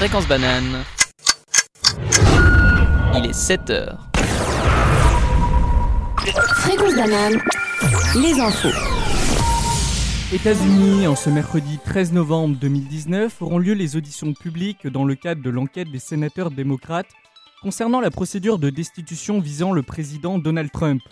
[0.00, 0.82] Fréquence banane.
[3.18, 4.08] Il est 7 heures.
[6.54, 7.38] Fréquence banane,
[8.14, 8.70] les infos.
[10.32, 15.42] États-Unis, en ce mercredi 13 novembre 2019, auront lieu les auditions publiques dans le cadre
[15.42, 17.10] de l'enquête des sénateurs démocrates
[17.60, 21.02] concernant la procédure de destitution visant le président Donald Trump.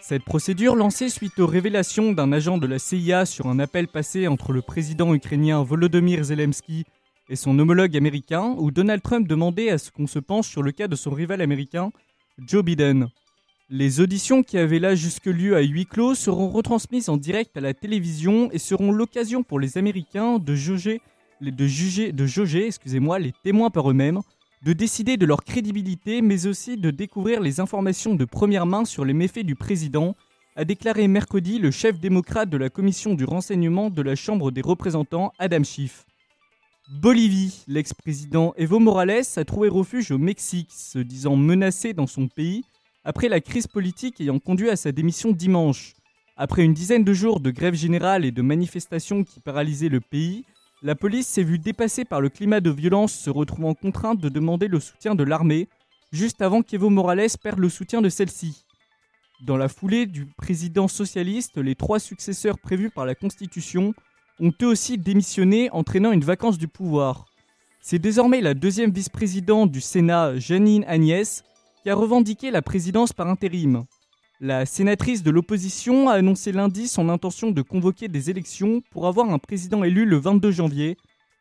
[0.00, 4.26] Cette procédure lancée suite aux révélations d'un agent de la CIA sur un appel passé
[4.26, 6.84] entre le président ukrainien Volodymyr Zelensky
[7.28, 10.72] et son homologue américain, où Donald Trump demandait à ce qu'on se penche sur le
[10.72, 11.90] cas de son rival américain,
[12.38, 13.08] Joe Biden.
[13.70, 17.60] Les auditions qui avaient là jusque lieu à huis clos seront retransmises en direct à
[17.60, 21.00] la télévision et seront l'occasion pour les Américains de juger,
[22.66, 24.20] excusez-moi, les témoins par eux-mêmes,
[24.62, 29.04] de décider de leur crédibilité, mais aussi de découvrir les informations de première main sur
[29.04, 30.14] les méfaits du président,
[30.56, 34.60] a déclaré mercredi le chef démocrate de la commission du renseignement de la Chambre des
[34.62, 36.04] représentants, Adam Schiff.
[36.90, 42.62] Bolivie, l'ex-président Evo Morales a trouvé refuge au Mexique, se disant menacé dans son pays
[43.04, 45.94] après la crise politique ayant conduit à sa démission dimanche.
[46.36, 50.44] Après une dizaine de jours de grève générale et de manifestations qui paralysaient le pays,
[50.82, 54.68] la police s'est vue dépassée par le climat de violence, se retrouvant contrainte de demander
[54.68, 55.68] le soutien de l'armée,
[56.12, 58.66] juste avant qu'Evo Morales perde le soutien de celle-ci.
[59.40, 63.94] Dans la foulée du président socialiste, les trois successeurs prévus par la Constitution
[64.40, 67.26] ont eux aussi démissionné, entraînant une vacance du pouvoir.
[67.80, 71.42] C'est désormais la deuxième vice-présidente du Sénat, Janine Agnès,
[71.82, 73.84] qui a revendiqué la présidence par intérim.
[74.40, 79.30] La sénatrice de l'opposition a annoncé lundi son intention de convoquer des élections pour avoir
[79.30, 80.96] un président élu le 22 janvier,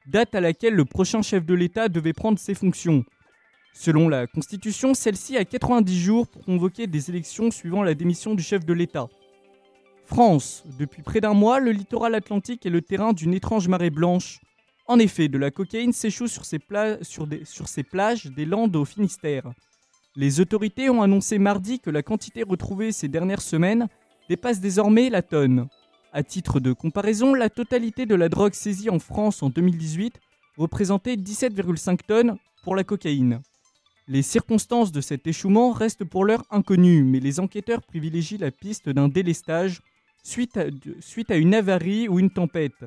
[0.05, 3.03] date à laquelle le prochain chef de l'État devait prendre ses fonctions.
[3.73, 8.43] Selon la Constitution, celle-ci a 90 jours pour convoquer des élections suivant la démission du
[8.43, 9.07] chef de l'État.
[10.05, 10.63] France.
[10.77, 14.39] Depuis près d'un mois, le littoral atlantique est le terrain d'une étrange marée blanche.
[14.87, 19.51] En effet, de la cocaïne s'échoue sur, sur ces plages des Landes au Finistère.
[20.15, 23.87] Les autorités ont annoncé mardi que la quantité retrouvée ces dernières semaines
[24.29, 25.67] dépasse désormais la tonne.
[26.11, 30.19] À titre de comparaison, la totalité de la drogue saisie en France en 2018
[30.57, 33.41] représentait 17,5 tonnes pour la cocaïne.
[34.07, 38.89] Les circonstances de cet échouement restent pour l'heure inconnues, mais les enquêteurs privilégient la piste
[38.89, 39.81] d'un délestage
[40.23, 42.85] suite à, une avarie ou une tempête.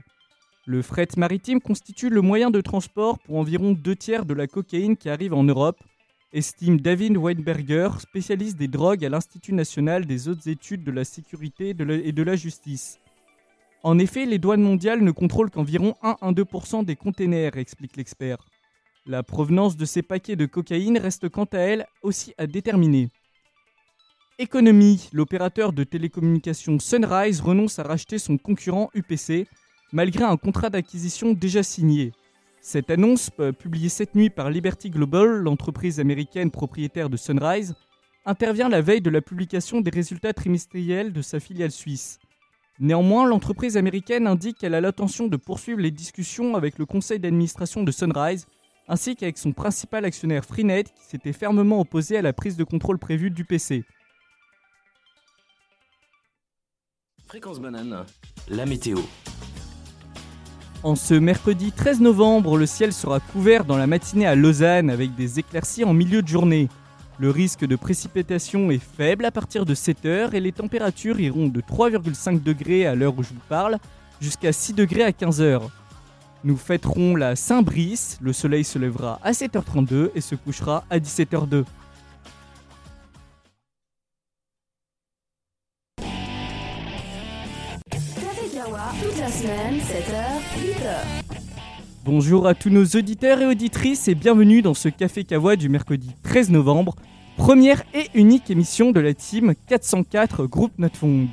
[0.67, 4.97] Le fret maritime constitue le moyen de transport pour environ deux tiers de la cocaïne
[4.97, 5.79] qui arrive en Europe,
[6.33, 11.71] estime David Weinberger, spécialiste des drogues à l'Institut national des hautes études de la sécurité
[11.71, 12.99] et de la justice.
[13.85, 18.39] En effet, les douanes mondiales ne contrôlent qu'environ 1 à 2% des containers, explique l'expert.
[19.07, 23.11] La provenance de ces paquets de cocaïne reste quant à elle aussi à déterminer.
[24.39, 29.47] Économie, l'opérateur de télécommunications Sunrise renonce à racheter son concurrent UPC,
[29.95, 32.13] malgré un contrat d'acquisition déjà signé.
[32.61, 37.77] Cette annonce, euh, publiée cette nuit par Liberty Global, l'entreprise américaine propriétaire de Sunrise,
[38.27, 42.19] intervient la veille de la publication des résultats trimestriels de sa filiale suisse.
[42.79, 47.85] Néanmoins, l'entreprise américaine indique qu'elle a l'intention de poursuivre les discussions avec le conseil d'administration
[47.85, 48.47] de Sunrise,
[48.87, 52.99] ainsi qu'avec son principal actionnaire Freenet, qui s'était fermement opposé à la prise de contrôle
[52.99, 53.83] prévue du PC.
[57.27, 58.05] Fréquence banane,
[58.49, 58.99] la météo.
[60.85, 65.13] En ce mercredi 13 novembre, le ciel sera couvert dans la matinée à Lausanne avec
[65.17, 66.69] des éclaircies en milieu de journée.
[67.19, 71.61] Le risque de précipitation est faible à partir de 7h et les températures iront de
[71.61, 73.79] 3,5 degrés à l'heure où je vous parle
[74.21, 75.63] jusqu'à 6 degrés à 15h.
[76.45, 81.65] Nous fêterons la Saint-Brice, le soleil se lèvera à 7h32 et se couchera à 17h02.
[89.37, 91.35] Semaine, 7h, 8h.
[92.07, 96.15] Bonjour à tous nos auditeurs et auditrices et bienvenue dans ce Café Kawa du mercredi
[96.23, 96.95] 13 novembre,
[97.37, 101.29] première et unique émission de la team 404 Groupe Notfond.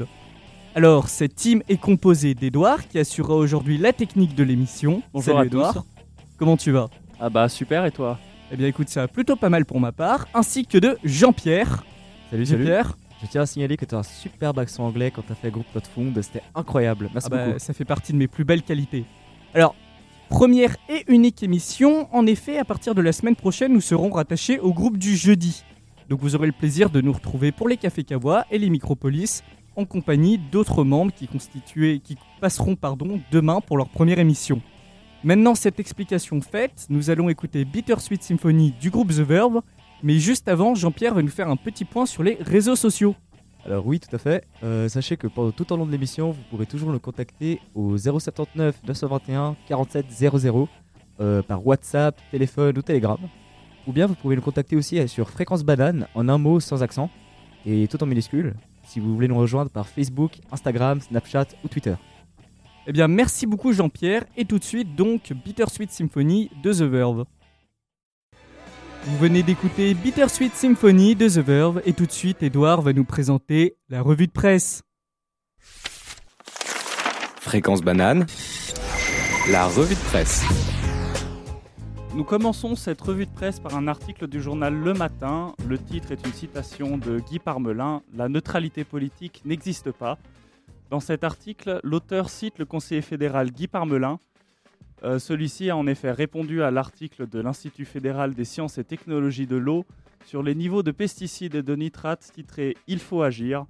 [0.75, 5.01] Alors, cette team est composée d'Edouard qui assurera aujourd'hui la technique de l'émission.
[5.13, 5.73] Bonjour Salut à Edouard.
[5.75, 5.83] tous.
[6.37, 6.89] Comment tu vas?
[7.21, 8.19] Ah bah super et toi?
[8.51, 11.85] Eh bien écoute, ça va plutôt pas mal pour ma part, ainsi que de Jean-Pierre.
[12.29, 12.63] Salut, salut.
[12.63, 15.35] Jean-Pierre, Je tiens à signaler que tu as un superbe accent anglais quand tu as
[15.35, 16.21] fait groupe Not Found.
[16.21, 17.09] C'était incroyable.
[17.13, 17.59] Merci ah bah, beaucoup.
[17.59, 19.05] ça fait partie de mes plus belles qualités.
[19.53, 19.75] Alors,
[20.29, 24.59] première et unique émission, en effet, à partir de la semaine prochaine, nous serons rattachés
[24.59, 25.63] au groupe du jeudi.
[26.09, 29.41] Donc vous aurez le plaisir de nous retrouver pour les Cafés Kawa et les Micropolis
[29.77, 34.61] en compagnie d'autres membres qui, constituaient- qui passeront pardon, demain pour leur première émission.
[35.23, 39.61] Maintenant cette explication faite, nous allons écouter Bittersweet Symphony du groupe The Verve,
[40.03, 43.15] mais juste avant, Jean-Pierre va nous faire un petit point sur les réseaux sociaux.
[43.65, 44.43] Alors oui, tout à fait.
[44.63, 47.97] Euh, sachez que pendant tout au long de l'émission, vous pourrez toujours nous contacter au
[47.97, 50.67] 079 921 47 00
[51.21, 53.17] euh, par WhatsApp, téléphone ou Telegram.
[53.87, 57.09] Ou bien vous pouvez nous contacter aussi sur Fréquence Banane en un mot sans accent
[57.65, 58.53] et tout en minuscule
[58.83, 61.95] si vous voulez nous rejoindre par Facebook, Instagram, Snapchat ou Twitter.
[62.85, 64.25] Eh bien, merci beaucoup Jean-Pierre.
[64.35, 67.25] Et tout de suite, donc, Bittersweet Symphony de The Verve.
[69.05, 71.81] Vous venez d'écouter Bittersweet Symphony de The Verve.
[71.85, 74.81] Et tout de suite, Edouard va nous présenter la revue de presse.
[77.41, 78.25] Fréquence banane,
[79.51, 80.45] la revue de presse.
[82.15, 85.53] Nous commençons cette revue de presse par un article du journal Le Matin.
[85.67, 90.17] Le titre est une citation de Guy Parmelin La neutralité politique n'existe pas.
[90.89, 94.19] Dans cet article, l'auteur cite le conseiller fédéral Guy Parmelin.
[95.03, 99.47] Euh, Celui-ci a en effet répondu à l'article de l'Institut fédéral des sciences et technologies
[99.47, 99.85] de l'eau
[100.25, 103.65] sur les niveaux de pesticides et de nitrates titré Il faut agir,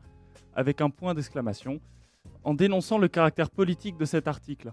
[0.56, 1.80] avec un point d'exclamation,
[2.44, 4.71] en dénonçant le caractère politique de cet article.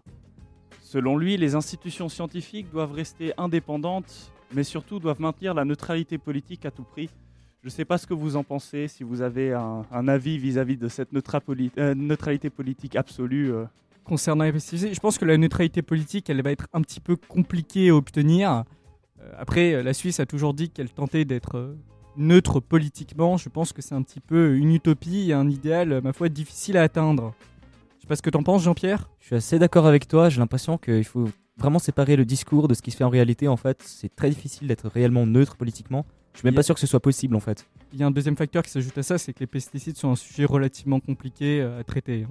[0.82, 6.66] Selon lui, les institutions scientifiques doivent rester indépendantes, mais surtout doivent maintenir la neutralité politique
[6.66, 7.08] à tout prix.
[7.62, 10.76] Je ne sais pas ce que vous en pensez, si vous avez un, avis vis-à-vis
[10.76, 13.52] de cette euh, neutralité politique absolue.
[13.52, 13.64] euh.
[14.04, 17.16] Concernant les pesticides, je pense que la neutralité politique, elle va être un petit peu
[17.16, 18.64] compliquée à obtenir.
[19.20, 21.76] Euh, après, euh, la Suisse a toujours dit qu'elle tentait d'être euh,
[22.16, 23.36] neutre politiquement.
[23.36, 26.76] Je pense que c'est un petit peu une utopie et un idéal, ma foi, difficile
[26.76, 27.34] à atteindre.
[27.96, 30.40] Je sais pas ce que t'en penses, Jean-Pierre Je suis assez d'accord avec toi, j'ai
[30.40, 33.46] l'impression qu'il faut vraiment séparer le discours de ce qui se fait en réalité.
[33.46, 36.06] En fait, c'est très difficile d'être réellement neutre politiquement.
[36.32, 37.66] Je suis même pas sûr que ce soit possible en fait.
[37.92, 40.10] Il y a un deuxième facteur qui s'ajoute à ça, c'est que les pesticides sont
[40.10, 42.26] un sujet relativement compliqué à traiter.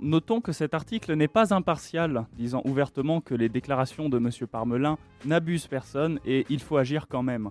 [0.00, 4.30] Notons que cet article n'est pas impartial, disant ouvertement que les déclarations de M.
[4.50, 7.50] Parmelin n'abusent personne et il faut agir quand même.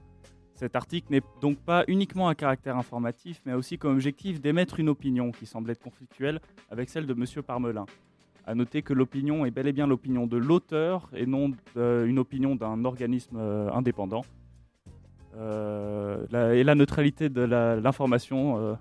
[0.56, 4.80] Cet article n'est donc pas uniquement à caractère informatif, mais a aussi comme objectif d'émettre
[4.80, 6.40] une opinion qui semble être conflictuelle
[6.70, 7.44] avec celle de M.
[7.44, 7.86] Parmelin.
[8.46, 12.20] À noter que l'opinion est bel et bien l'opinion de l'auteur et non euh, une
[12.20, 14.24] opinion d'un organisme euh, indépendant.
[15.36, 18.78] Euh, et la neutralité de l'information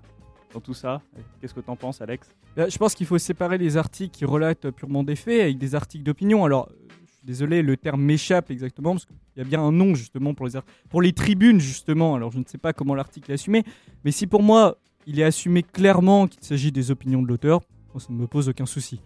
[0.53, 1.01] dans tout ça,
[1.39, 2.29] qu'est-ce que tu en penses, Alex?
[2.55, 5.75] Là, je pense qu'il faut séparer les articles qui relatent purement des faits avec des
[5.75, 6.45] articles d'opinion.
[6.45, 9.71] Alors, euh, je suis désolé, le terme m'échappe exactement parce qu'il y a bien un
[9.71, 10.59] nom justement pour les,
[10.89, 12.15] pour les tribunes justement.
[12.15, 13.63] Alors, je ne sais pas comment l'article est assumé,
[14.05, 17.61] mais si pour moi il est assumé clairement qu'il s'agit des opinions de l'auteur,
[17.97, 19.01] ça ne me pose aucun souci.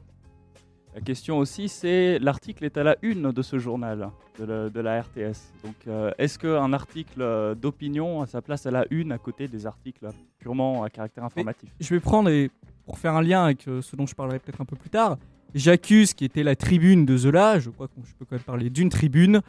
[0.98, 4.10] La question aussi, c'est l'article est à la une de ce journal,
[4.40, 5.54] de, la- de la RTS.
[5.64, 9.48] Donc, euh, est-ce qu'un article euh, d'opinion a sa place à la une à côté
[9.48, 10.08] des articles
[10.40, 11.70] purement à caractère informatif?
[11.80, 12.50] Je vais prendre, et
[12.88, 15.18] pour faire un lien avec euh, ce dont je parlerai peut-être un peu plus tard,
[15.54, 18.70] J'accuse, qui était la tribune de Zola, je crois que je peux quand même parler
[18.72, 19.42] d'une tribune,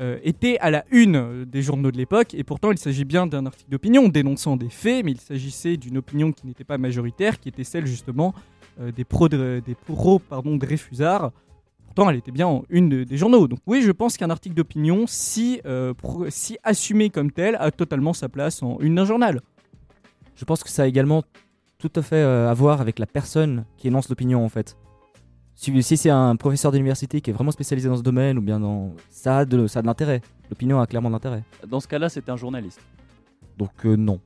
[0.00, 3.46] euh, était à la une des journaux de l'époque, et pourtant il s'agit bien d'un
[3.46, 7.48] article d'opinion dénonçant des faits, mais il s'agissait d'une opinion qui n'était pas majoritaire, qui
[7.50, 8.34] était celle justement
[8.94, 11.30] des pros, de, des pros pardon, de Réfusard.
[11.86, 13.46] Pourtant, elle était bien en une de- des journaux.
[13.46, 17.70] Donc oui, je pense qu'un article d'opinion, si, euh, pro- si assumé comme tel, a
[17.70, 19.40] totalement sa place en une d'un journal.
[20.36, 21.22] Je pense que ça a également
[21.78, 24.76] tout à fait euh, à voir avec la personne qui énonce l'opinion en fait.
[25.54, 28.58] Si, si c'est un professeur d'université qui est vraiment spécialisé dans ce domaine ou bien
[28.58, 30.20] dans ça a de, ça a de l'intérêt.
[30.50, 31.44] L'opinion a clairement de l'intérêt.
[31.68, 32.80] Dans ce cas-là, c'est un journaliste.
[33.56, 34.18] Donc euh, non.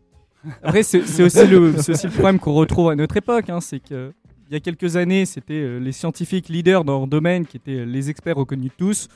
[0.63, 3.51] Après, c'est c'est aussi, le- c'est aussi le problème qu'on retrouve à notre époque.
[3.51, 4.15] hein, c'est que
[4.49, 7.85] il y a quelques années, c'était euh, les scientifiques leaders dans leur domaine qui étaient
[7.85, 9.09] les experts reconnus de tous.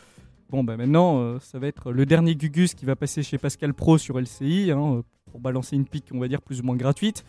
[0.50, 3.72] Bon, bah maintenant, euh, ça va être le dernier Gugus qui va passer chez Pascal
[3.72, 6.76] Pro sur LCI hein, euh, pour balancer une pique, on va dire, plus ou moins
[6.76, 7.24] gratuite.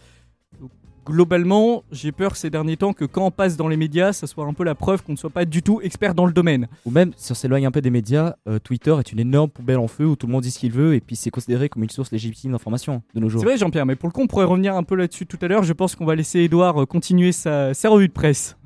[1.05, 4.45] Globalement, j'ai peur ces derniers temps que quand on passe dans les médias, ça soit
[4.45, 6.67] un peu la preuve qu'on ne soit pas du tout expert dans le domaine.
[6.85, 9.77] Ou même, si on s'éloigne un peu des médias, euh, Twitter est une énorme poubelle
[9.79, 11.83] en feu où tout le monde dit ce qu'il veut et puis c'est considéré comme
[11.83, 13.41] une source légitime d'information de nos jours.
[13.41, 15.47] C'est vrai, Jean-Pierre, mais pour le coup, on pourrait revenir un peu là-dessus tout à
[15.47, 15.63] l'heure.
[15.63, 18.57] Je pense qu'on va laisser Edouard euh, continuer sa, sa revue de presse.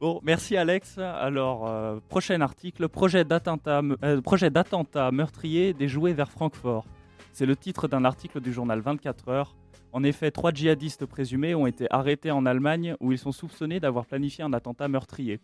[0.00, 0.96] Bon, merci Alex.
[0.98, 6.86] Alors, euh, prochain article, projet d'attentat, me- euh, projet d'attentat meurtrier déjoué vers Francfort.
[7.34, 9.54] C'est le titre d'un article du journal 24 heures.
[9.92, 14.06] En effet, trois djihadistes présumés ont été arrêtés en Allemagne où ils sont soupçonnés d'avoir
[14.06, 15.40] planifié un attentat meurtrier.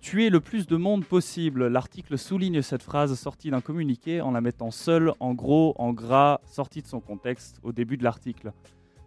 [0.00, 4.40] Tuer le plus de monde possible, l'article souligne cette phrase sortie d'un communiqué en la
[4.40, 8.52] mettant seule, en gros, en gras, sortie de son contexte au début de l'article.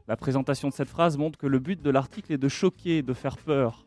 [0.08, 3.14] La présentation de cette phrase montre que le but de l'article est de choquer, de
[3.14, 3.84] faire peur.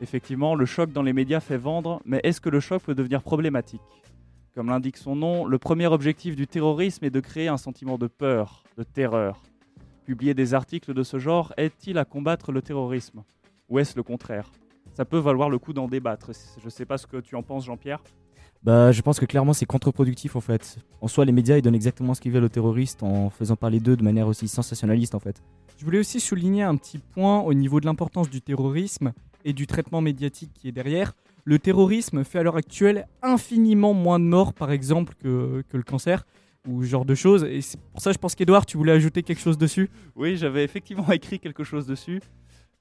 [0.00, 3.22] Effectivement, le choc dans les médias fait vendre, mais est-ce que le choc peut devenir
[3.22, 3.80] problématique?
[4.54, 8.06] Comme l'indique son nom, le premier objectif du terrorisme est de créer un sentiment de
[8.06, 9.42] peur, de terreur.
[10.04, 13.22] Publier des articles de ce genre aide-t-il à combattre le terrorisme?
[13.70, 14.50] Ou est-ce le contraire?
[14.92, 16.32] Ça peut valoir le coup d'en débattre.
[16.58, 18.02] Je ne sais pas ce que tu en penses, Jean-Pierre.
[18.62, 20.78] Bah, je pense que clairement c'est contre-productif en fait.
[21.00, 23.80] En soi, les médias ils donnent exactement ce qu'ils veulent aux terroristes en faisant parler
[23.80, 25.42] d'eux de manière aussi sensationnaliste en fait.
[25.78, 29.12] Je voulais aussi souligner un petit point au niveau de l'importance du terrorisme
[29.44, 31.14] et du traitement médiatique qui est derrière.
[31.44, 35.82] le terrorisme fait à l'heure actuelle infiniment moins de morts, par exemple, que, que le
[35.82, 36.24] cancer
[36.68, 37.44] ou ce genre de choses.
[37.44, 40.64] Et c'est pour ça, je pense qu'Edouard, tu voulais ajouter quelque chose dessus Oui, j'avais
[40.64, 42.20] effectivement écrit quelque chose dessus.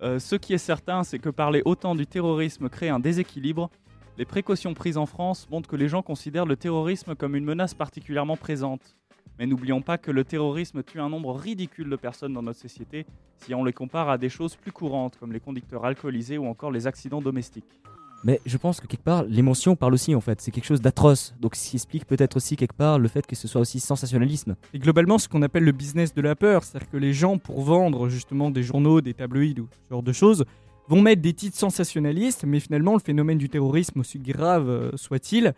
[0.02, 3.70] Euh, ce qui est certain, c'est que parler autant du terrorisme crée un déséquilibre.
[4.18, 7.74] Les précautions prises en France montrent que les gens considèrent le terrorisme comme une menace
[7.74, 8.96] particulièrement présente.
[9.40, 13.06] Mais n'oublions pas que le terrorisme tue un nombre ridicule de personnes dans notre société
[13.38, 16.72] si on les compare à des choses plus courantes comme les conducteurs alcoolisés ou encore
[16.72, 17.82] les accidents domestiques.
[18.24, 20.40] Mais je pense que quelque part, l'émotion parle aussi en fait.
[20.42, 21.36] C'est quelque chose d'atroce.
[21.40, 24.56] Donc, ce qui explique peut-être aussi quelque part le fait que ce soit aussi sensationnalisme.
[24.74, 27.62] Et globalement, ce qu'on appelle le business de la peur, c'est-à-dire que les gens, pour
[27.62, 30.46] vendre justement des journaux, des tabloïds ou ce genre de choses,
[30.88, 35.54] vont mettre des titres sensationnalistes, mais finalement, le phénomène du terrorisme, aussi grave euh, soit-il,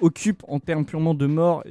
[0.00, 1.64] occupe en termes purement de mort,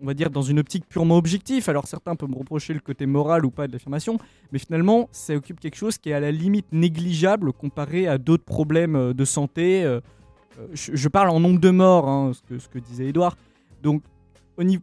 [0.00, 1.68] on va dire dans une optique purement objective.
[1.68, 4.18] Alors certains peuvent me reprocher le côté moral ou pas de l'affirmation,
[4.52, 8.44] mais finalement, ça occupe quelque chose qui est à la limite négligeable comparé à d'autres
[8.44, 9.84] problèmes euh, de santé.
[9.84, 10.00] euh,
[10.58, 13.36] euh, Je, parle en nombre de morts, hein, ce, que, disait Edouard.
[13.82, 14.02] Donc,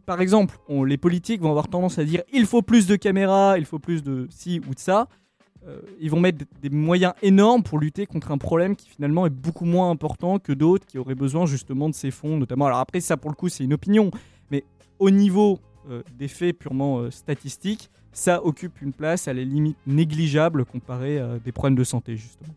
[0.06, 0.56] par exemple,
[0.86, 4.04] les politiques vont avoir tendance à dire il faut plus de caméras, il faut plus
[4.04, 5.08] de ci ou de ça.
[5.98, 9.64] Ils vont mettre des moyens énormes pour lutter contre un problème qui finalement est beaucoup
[9.64, 12.66] moins important que d'autres qui auraient besoin justement de ces fonds, notamment.
[12.66, 14.10] Alors après, ça pour le coup, c'est une opinion,
[14.98, 15.58] au niveau
[15.90, 21.18] euh, des faits purement euh, statistiques, ça occupe une place à la limite négligeable comparé
[21.18, 22.54] à des problèmes de santé, justement.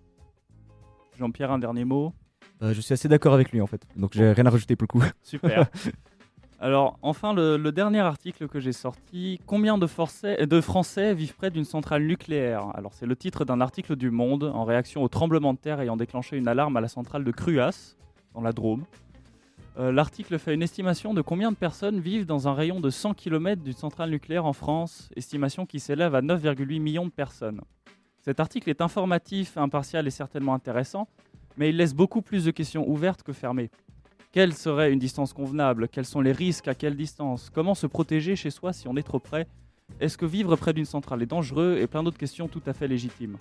[1.18, 2.14] Jean-Pierre, un dernier mot?
[2.62, 3.82] Euh, je suis assez d'accord avec lui en fait.
[3.96, 5.06] Donc, j'ai rien à rajouter pour le coup.
[5.24, 5.68] Super.
[6.60, 11.36] Alors, enfin, le, le dernier article que j'ai sorti, combien de, Forçais- de Français vivent
[11.36, 12.72] près d'une centrale nucléaire?
[12.74, 15.98] Alors, c'est le titre d'un article du Monde en réaction au tremblement de terre ayant
[15.98, 17.96] déclenché une alarme à la centrale de Cruas,
[18.34, 18.86] dans la Drôme.
[19.80, 23.14] Euh, L'article fait une estimation de combien de personnes vivent dans un rayon de 100
[23.14, 27.62] km d'une centrale nucléaire en France, estimation qui s'élève à 9,8 millions de personnes.
[28.22, 31.08] Cet article est informatif, impartial et certainement intéressant,
[31.58, 33.70] mais il laisse beaucoup plus de questions ouvertes que fermées.
[34.32, 35.88] Quelle serait une distance convenable?
[35.88, 36.68] Quels sont les risques?
[36.68, 37.50] À quelle distance?
[37.52, 39.48] Comment se protéger chez soi si on est trop près?
[40.00, 41.78] Est-ce que vivre près d'une centrale est dangereux?
[41.80, 43.38] Et plein d'autres questions tout à fait légitimes.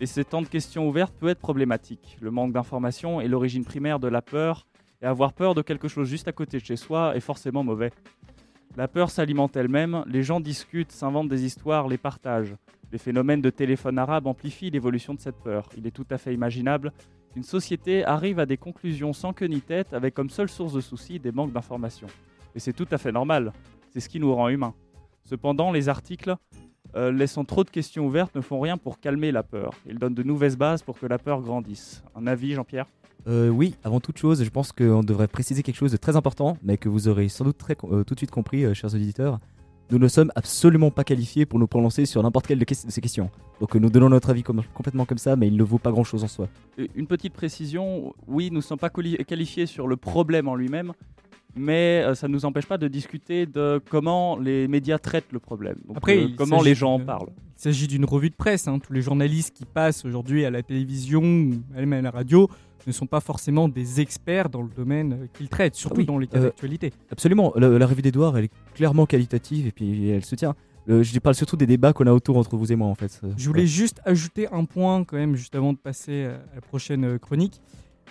[0.00, 2.18] Et ces temps de questions ouvertes peut être problématique.
[2.20, 4.66] Le manque d'informations est l'origine primaire de la peur,
[5.02, 7.90] et avoir peur de quelque chose juste à côté de chez soi est forcément mauvais.
[8.76, 12.54] La peur s'alimente elle-même, les gens discutent, s'inventent des histoires, les partagent.
[12.92, 15.68] Les phénomènes de téléphone arabe amplifient l'évolution de cette peur.
[15.76, 16.92] Il est tout à fait imaginable
[17.32, 20.80] qu'une société arrive à des conclusions sans queue ni tête avec comme seule source de
[20.80, 22.08] soucis des manques d'informations.
[22.54, 23.52] Et c'est tout à fait normal,
[23.90, 24.74] c'est ce qui nous rend humains.
[25.24, 26.36] Cependant, les articles
[26.94, 29.72] euh, laissant trop de questions ouvertes ne font rien pour calmer la peur.
[29.86, 32.02] Ils donnent de nouvelles bases pour que la peur grandisse.
[32.14, 32.86] Un avis, Jean-Pierre?
[33.28, 36.56] Euh, oui, avant toute chose, je pense qu'on devrait préciser quelque chose de très important,
[36.62, 39.40] mais que vous aurez sans doute très, euh, tout de suite compris, euh, chers auditeurs.
[39.90, 43.30] Nous ne sommes absolument pas qualifiés pour nous prononcer sur n'importe quelle de, ces questions.
[43.60, 46.28] Donc nous donnons notre avis complètement comme ça, mais il ne vaut pas grand-chose en
[46.28, 46.48] soi.
[46.96, 50.92] Une petite précision, oui, nous ne sommes pas quali- qualifiés sur le problème en lui-même,
[51.56, 55.38] mais euh, ça ne nous empêche pas de discuter de comment les médias traitent le
[55.38, 55.76] problème.
[55.86, 57.30] Donc, Après, euh, comment les gens en parlent.
[57.58, 58.68] Il s'agit d'une revue de presse.
[58.68, 58.78] hein.
[58.78, 62.48] Tous les journalistes qui passent aujourd'hui à la télévision ou même à la radio
[62.86, 66.28] ne sont pas forcément des experts dans le domaine qu'ils traitent, surtout Oui, dans les
[66.28, 66.92] cas euh, d'actualité.
[67.10, 70.54] Absolument, la, la revue d'Edouard, elle est clairement qualitative et puis elle se tient.
[70.88, 73.20] Euh, je parle surtout des débats qu'on a autour entre vous et moi en fait.
[73.36, 77.04] Je voulais juste ajouter un point quand même, juste avant de passer à la prochaine
[77.04, 77.60] euh, chronique.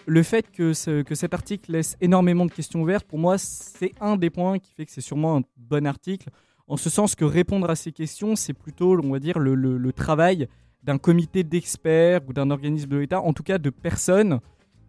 [0.08, 4.18] Le fait que, que cet article laisse énormément de questions ouvertes, pour moi, c'est un
[4.18, 6.30] des points qui fait que c'est sûrement un bon article.
[6.68, 9.78] En ce sens que répondre à ces questions, c'est plutôt, on va dire, le, le-
[9.78, 10.48] le travail
[10.84, 14.40] d'un comité d'experts ou d'un organisme de l'État, en tout cas de personnes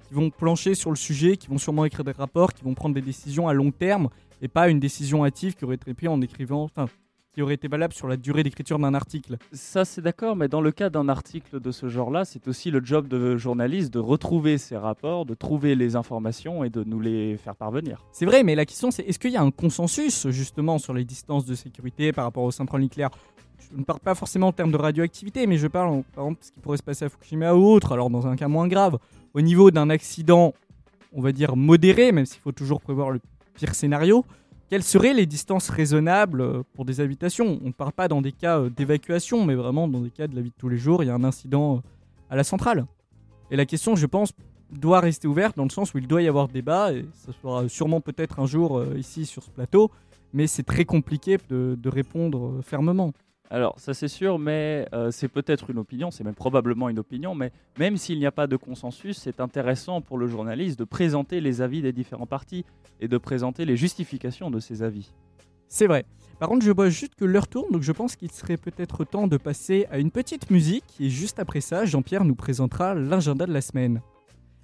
[0.06, 2.94] qui vont plancher sur le sujet, qui vont sûrement écrire des rapports, qui vont prendre
[2.94, 4.10] des décisions à long terme,
[4.42, 6.86] et pas une décision hâtive qui aurait été prise en écrivant, enfin,
[7.36, 9.36] qui aurait été valable sur la durée d'écriture d'un article.
[9.52, 12.82] Ça, c'est d'accord, mais dans le cas d'un article de ce genre-là, c'est aussi le
[12.82, 17.36] job de journaliste de retrouver ces rapports, de trouver les informations et de nous les
[17.36, 18.02] faire parvenir.
[18.10, 21.04] C'est vrai, mais la question c'est est-ce qu'il y a un consensus justement sur les
[21.04, 23.10] distances de sécurité par rapport aux centrales nucléaires
[23.70, 26.40] Je ne parle pas forcément en termes de radioactivité, mais je parle en- par exemple
[26.40, 28.66] de ce qui pourrait se passer à Fukushima ou autre, alors dans un cas moins
[28.66, 28.96] grave.
[29.34, 30.54] Au niveau d'un accident,
[31.12, 33.20] on va dire modéré, même s'il faut toujours prévoir le
[33.52, 34.24] pire scénario,
[34.68, 37.58] quelles seraient les distances raisonnables euh, pour des habitations?
[37.62, 40.34] On ne parle pas dans des cas euh, d'évacuation, mais vraiment dans des cas de
[40.34, 41.80] la vie de tous les jours, il y a un incident euh,
[42.30, 42.86] à la centrale.
[43.50, 44.32] Et la question, je pense,
[44.70, 47.68] doit rester ouverte dans le sens où il doit y avoir débat, et ça sera
[47.68, 49.92] sûrement peut-être un jour ici sur ce plateau,
[50.32, 53.12] mais c'est très compliqué de, de répondre fermement.
[53.50, 57.34] Alors, ça c'est sûr, mais euh, c'est peut-être une opinion, c'est même probablement une opinion,
[57.34, 61.40] mais même s'il n'y a pas de consensus, c'est intéressant pour le journaliste de présenter
[61.40, 62.64] les avis des différents partis
[63.00, 65.12] et de présenter les justifications de ces avis.
[65.68, 66.04] C'est vrai.
[66.38, 69.26] Par contre, je vois juste que l'heure tourne, donc je pense qu'il serait peut-être temps
[69.26, 73.52] de passer à une petite musique, et juste après ça, Jean-Pierre nous présentera l'agenda de
[73.52, 74.02] la semaine.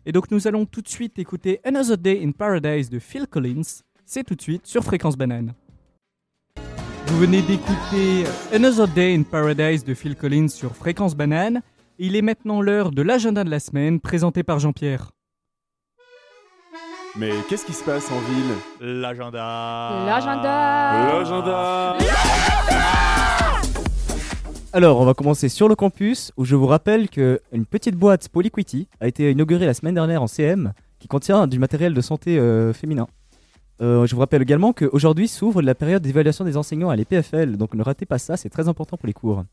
[0.04, 3.82] Et donc nous allons tout de suite écouter Another Day in Paradise de Phil Collins.
[4.04, 5.54] C'est tout de suite sur Fréquence Banane.
[7.12, 11.60] Vous venez d'écouter Another Day in Paradise de Phil Collins sur Fréquence Banane.
[11.98, 15.10] Il est maintenant l'heure de l'agenda de la semaine présenté par Jean-Pierre.
[17.16, 18.54] Mais qu'est-ce qui se passe en ville?
[18.80, 20.04] L'agenda.
[20.06, 21.96] L'agenda L'agenda
[24.72, 28.30] Alors, on va commencer sur le campus où je vous rappelle que une petite boîte
[28.30, 32.38] Polyquity a été inaugurée la semaine dernière en CM qui contient du matériel de santé
[32.38, 33.06] euh, féminin.
[33.82, 37.74] Euh, je vous rappelle également qu'aujourd'hui s'ouvre la période d'évaluation des enseignants à l'EPFL, donc
[37.74, 39.44] ne ratez pas ça, c'est très important pour les cours.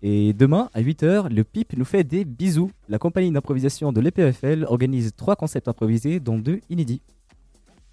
[0.00, 2.70] Et demain, à 8h, le PIP nous fait des bisous.
[2.88, 7.00] La compagnie d'improvisation de l'EPFL organise trois concepts improvisés, dont deux inédits.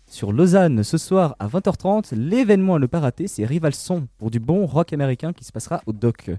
[0.05, 4.29] Sur Lausanne, ce soir à 20h30, l'événement à ne pas rater, c'est Rival Son pour
[4.29, 6.29] du bon rock américain qui se passera au Doc.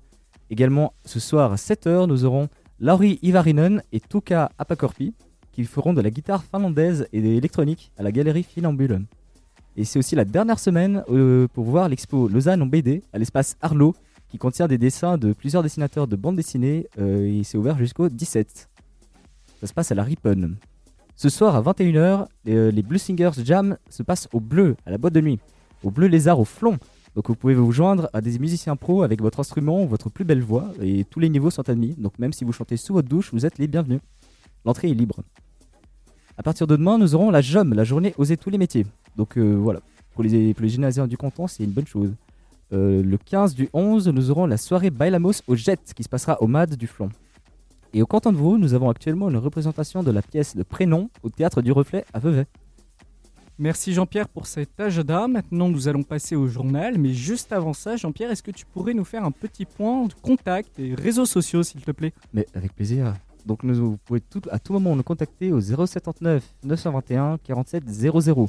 [0.51, 5.15] Également, ce soir à 7h, nous aurons Lauri Ivarinen et Tuka Apakorpi
[5.53, 9.07] qui feront de la guitare finlandaise et de l'électronique à la galerie Filambule.
[9.77, 13.57] Et c'est aussi la dernière semaine euh, pour voir l'expo Lausanne en BD à l'espace
[13.63, 13.95] Arlo
[14.29, 18.09] qui contient des dessins de plusieurs dessinateurs de bande dessinée euh, et c'est ouvert jusqu'au
[18.09, 18.69] 17.
[19.61, 20.57] Ça se passe à la Rippon.
[21.17, 24.91] Ce soir à 21h, les, euh, les Blue Singers Jam se passent au bleu, à
[24.91, 25.39] la boîte de nuit.
[25.85, 26.79] Au bleu lézard au flon.
[27.15, 30.43] Donc vous pouvez vous joindre à des musiciens pros avec votre instrument votre plus belle
[30.43, 31.95] voix et tous les niveaux sont admis.
[31.97, 34.01] Donc même si vous chantez sous votre douche, vous êtes les bienvenus.
[34.65, 35.23] L'entrée est libre.
[36.39, 38.87] À partir de demain, nous aurons la JOM, la journée Oser tous les métiers.
[39.17, 39.81] Donc euh, voilà,
[40.15, 42.13] pour les, pour les gymnasiens du canton, c'est une bonne chose.
[42.73, 46.41] Euh, le 15 du 11, nous aurons la soirée Bailamos au Jet qui se passera
[46.41, 47.11] au MAD du Flon.
[47.93, 51.11] Et au canton de Vaud, nous avons actuellement une représentation de la pièce de Prénom
[51.23, 52.47] au théâtre du Reflet à Vevey.
[53.59, 55.29] Merci Jean-Pierre pour cet agenda.
[55.29, 56.97] Maintenant, nous allons passer au journal.
[56.97, 60.15] Mais juste avant ça, Jean-Pierre, est-ce que tu pourrais nous faire un petit point de
[60.15, 62.15] contact et réseaux sociaux, s'il te plaît?
[62.33, 63.15] Mais avec plaisir.
[63.47, 68.49] Donc nous, vous pouvez tout- à tout moment nous contacter au 079 921 47 00.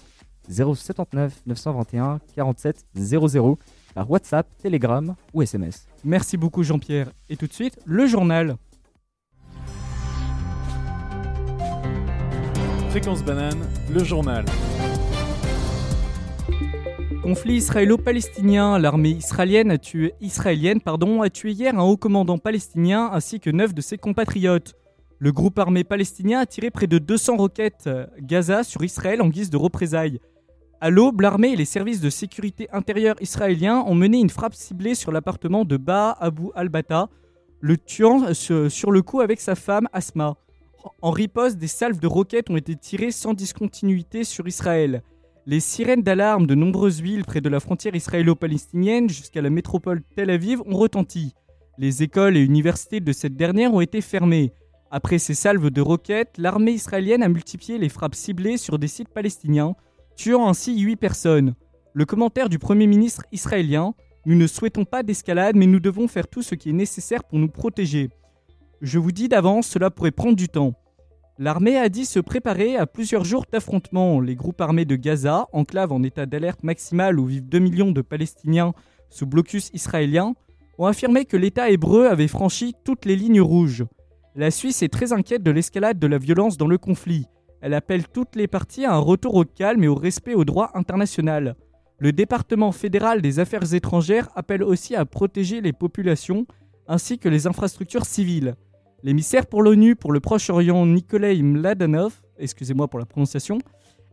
[0.49, 3.57] 079 921 47 00
[3.95, 5.85] par WhatsApp, Telegram ou SMS.
[6.03, 7.11] Merci beaucoup Jean-Pierre.
[7.29, 8.57] Et tout de suite, le journal.
[12.89, 13.59] Fréquence banane,
[13.91, 14.45] le journal.
[17.23, 18.77] Conflit israélo-palestinien.
[18.77, 23.49] L'armée israélienne a tué, israélienne pardon, a tué hier un haut commandant palestinien ainsi que
[23.49, 24.75] neuf de ses compatriotes.
[25.23, 29.29] Le groupe armé palestinien a tiré près de 200 roquettes euh, Gaza sur Israël en
[29.29, 30.19] guise de représailles.
[30.81, 34.95] À l'aube, l'armée et les services de sécurité intérieure israéliens ont mené une frappe ciblée
[34.95, 37.07] sur l'appartement de Baha Abu al-Bata,
[37.61, 40.35] le tuant sur sur le coup avec sa femme Asma.
[41.01, 45.03] En riposte, des salves de roquettes ont été tirées sans discontinuité sur Israël.
[45.45, 50.29] Les sirènes d'alarme de nombreuses villes près de la frontière israélo-palestinienne jusqu'à la métropole Tel
[50.29, 51.33] Aviv ont retenti.
[51.77, 54.51] Les écoles et universités de cette dernière ont été fermées.
[54.95, 59.09] Après ces salves de roquettes, l'armée israélienne a multiplié les frappes ciblées sur des sites
[59.09, 59.73] palestiniens,
[60.15, 61.55] tuant ainsi 8 personnes.
[61.95, 63.95] Le commentaire du Premier ministre israélien
[64.27, 67.39] Nous ne souhaitons pas d'escalade, mais nous devons faire tout ce qui est nécessaire pour
[67.39, 68.09] nous protéger.
[68.81, 70.75] Je vous dis d'avance, cela pourrait prendre du temps.
[71.39, 74.21] L'armée a dit se préparer à plusieurs jours d'affrontements.
[74.21, 78.01] Les groupes armés de Gaza, enclave en état d'alerte maximale où vivent 2 millions de
[78.01, 78.73] Palestiniens
[79.09, 80.35] sous blocus israélien,
[80.77, 83.85] ont affirmé que l'État hébreu avait franchi toutes les lignes rouges.
[84.35, 87.27] La Suisse est très inquiète de l'escalade de la violence dans le conflit.
[87.61, 90.71] Elle appelle toutes les parties à un retour au calme et au respect au droit
[90.73, 91.55] international.
[91.99, 96.47] Le département fédéral des affaires étrangères appelle aussi à protéger les populations
[96.87, 98.55] ainsi que les infrastructures civiles.
[99.03, 103.59] L'émissaire pour l'ONU pour le Proche-Orient Nikolai Mladenov, excusez-moi pour la prononciation,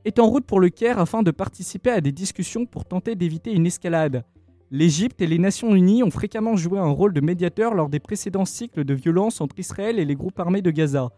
[0.04, 3.54] est en route pour le Caire afin de participer à des discussions pour tenter d'éviter
[3.54, 4.24] une escalade.
[4.72, 8.44] L'Égypte et les Nations Unies ont fréquemment joué un rôle de médiateur lors des précédents
[8.44, 11.10] cycles de violence entre Israël et les groupes armés de Gaza.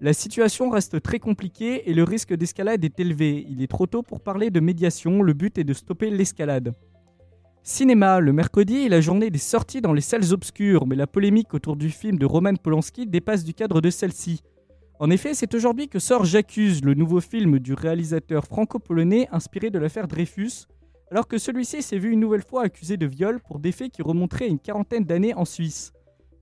[0.00, 3.44] La situation reste très compliquée et le risque d'escalade est élevé.
[3.50, 6.72] Il est trop tôt pour parler de médiation, le but est de stopper l'escalade.
[7.62, 11.52] Cinéma, le mercredi est la journée des sorties dans les salles obscures, mais la polémique
[11.52, 14.40] autour du film de Roman Polanski dépasse du cadre de celle-ci.
[14.98, 19.78] En effet, c'est aujourd'hui que sort J'accuse, le nouveau film du réalisateur franco-polonais inspiré de
[19.78, 20.66] l'affaire Dreyfus,
[21.10, 24.02] alors que celui-ci s'est vu une nouvelle fois accusé de viol pour des faits qui
[24.02, 25.92] remonteraient une quarantaine d'années en Suisse.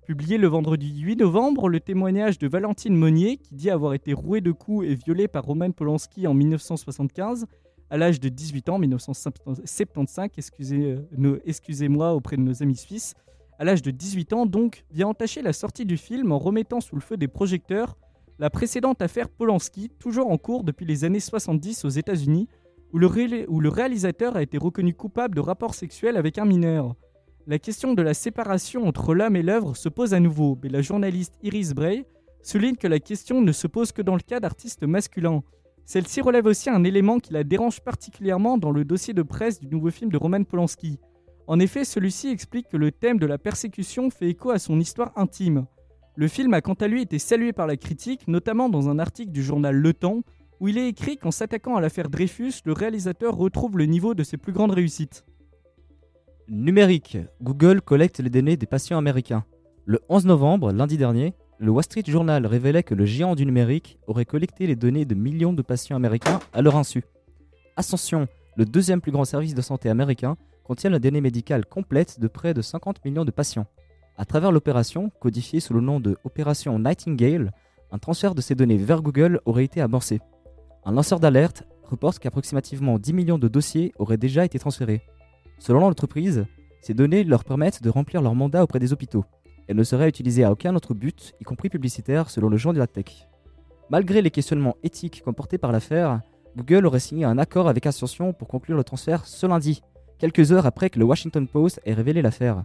[0.07, 4.41] Publié le vendredi 8 novembre, le témoignage de Valentine Monnier, qui dit avoir été rouée
[4.41, 7.47] de coups et violée par Roman Polanski en 1975,
[7.91, 13.15] à l'âge de 18 ans, 1975, excusez, euh, excusez-moi auprès de nos amis suisses,
[13.59, 16.97] à l'âge de 18 ans donc, vient entacher la sortie du film en remettant sous
[16.97, 17.97] le feu des projecteurs
[18.39, 22.49] la précédente affaire Polanski, toujours en cours depuis les années 70 aux États-Unis,
[22.93, 26.95] où le, réalisateur a été reconnu coupable de rapports sexuels avec un mineur.
[27.47, 30.83] La question de la séparation entre l'homme et l'œuvre se pose à nouveau, mais la
[30.83, 32.05] journaliste Iris Bray
[32.43, 35.43] souligne que la question ne se pose que dans le cas d'artistes masculins.
[35.85, 39.69] Celle-ci relève aussi un élément qui la dérange particulièrement dans le dossier de presse du
[39.69, 40.99] nouveau film de Roman Polanski.
[41.47, 45.13] En effet, celui-ci explique que le thème de la persécution fait écho à son histoire
[45.17, 45.67] intime.
[46.15, 49.33] Le film a quant à lui été salué par la critique, notamment dans un article
[49.33, 50.21] du journal Le Temps,
[50.63, 54.23] où il est écrit qu'en s'attaquant à l'affaire Dreyfus, le réalisateur retrouve le niveau de
[54.23, 55.25] ses plus grandes réussites.
[56.47, 57.19] Numérique.
[57.43, 59.45] Google collecte les données des patients américains.
[59.87, 63.99] Le 11 novembre, lundi dernier, le Wall Street Journal révélait que le géant du numérique
[64.07, 67.03] aurait collecté les données de millions de patients américains à leur insu.
[67.77, 72.29] Ascension, le deuxième plus grand service de santé américain, contient la donnée médicale complète de
[72.29, 73.67] près de 50 millions de patients.
[74.17, 77.51] À travers l'opération, codifiée sous le nom de Opération Nightingale,
[77.91, 80.21] un transfert de ces données vers Google aurait été amorcé.
[80.85, 85.03] Un lanceur d'alerte reporte qu'approximativement 10 millions de dossiers auraient déjà été transférés.
[85.59, 86.45] Selon l'entreprise,
[86.81, 89.25] ces données leur permettent de remplir leur mandat auprès des hôpitaux.
[89.69, 92.81] Elles ne seraient utilisées à aucun autre but, y compris publicitaire, selon le genre de
[92.81, 93.29] la tech.
[93.91, 96.21] Malgré les questionnements éthiques comportés par l'affaire,
[96.57, 99.83] Google aurait signé un accord avec Ascension pour conclure le transfert ce lundi,
[100.19, 102.65] quelques heures après que le Washington Post ait révélé l'affaire.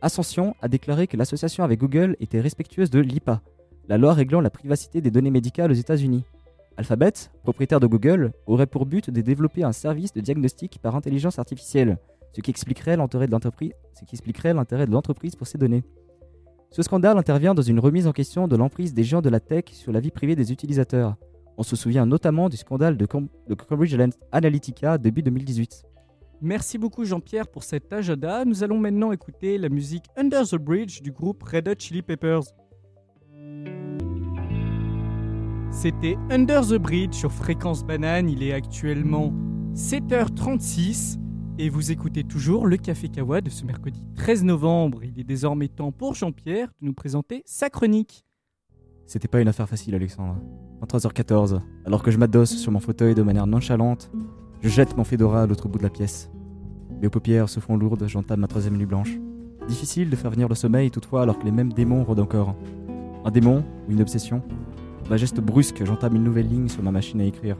[0.00, 3.42] Ascension a déclaré que l'association avec Google était respectueuse de l'IPA,
[3.88, 6.24] la loi réglant la privacité des données médicales aux États-Unis.
[6.78, 7.12] Alphabet,
[7.42, 11.98] propriétaire de Google, aurait pour but de développer un service de diagnostic par intelligence artificielle,
[12.32, 13.74] ce qui expliquerait l'intérêt de l'entreprise,
[15.34, 15.82] pour ces données.
[16.70, 19.64] Ce scandale intervient dans une remise en question de l'emprise des géants de la tech
[19.72, 21.16] sur la vie privée des utilisateurs.
[21.56, 23.96] On se souvient notamment du scandale de Cambridge
[24.30, 25.82] Analytica début 2018.
[26.40, 28.44] Merci beaucoup Jean-Pierre pour cet agenda.
[28.44, 32.44] Nous allons maintenant écouter la musique Under the Bridge du groupe Red Hot Chili Peppers.
[35.70, 38.28] C'était Under the Bridge sur Fréquence Banane.
[38.28, 39.32] Il est actuellement
[39.74, 41.18] 7h36
[41.58, 45.04] et vous écoutez toujours le Café Kawa de ce mercredi 13 novembre.
[45.04, 48.24] Il est désormais temps pour Jean-Pierre de nous présenter sa chronique.
[49.06, 50.36] C'était pas une affaire facile, Alexandre.
[50.82, 54.10] 23h14, alors que je m'adosse sur mon fauteuil de manière nonchalante,
[54.60, 56.30] je jette mon fedora à l'autre bout de la pièce.
[57.00, 59.18] Mes paupières se font lourdes, j'entame ma troisième nuit blanche.
[59.66, 62.56] Difficile de faire venir le sommeil toutefois alors que les mêmes démons rôdent encore.
[63.24, 64.42] Un démon ou une obsession?
[65.08, 67.56] D'un geste brusque, j'entame une nouvelle ligne sur ma machine à écrire.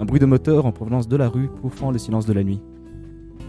[0.00, 2.62] Un bruit de moteur en provenance de la rue bouffant le silence de la nuit.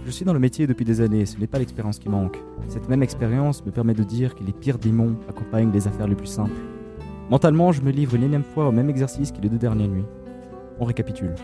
[0.05, 2.37] Je suis dans le métier depuis des années, ce n'est pas l'expérience qui manque.
[2.67, 6.15] Cette même expérience me permet de dire que les pires démons accompagnent les affaires les
[6.15, 6.59] plus simples.
[7.29, 10.05] Mentalement, je me livre une énième fois au même exercice que les deux dernières nuits.
[10.79, 11.35] On récapitule.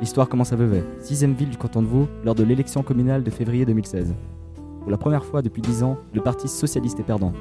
[0.00, 3.30] L'histoire commence à Vevey, sixième ville du canton de Vaud, lors de l'élection communale de
[3.30, 4.14] février 2016.
[4.80, 7.34] Pour la première fois depuis 10 ans, le Parti socialiste est perdant.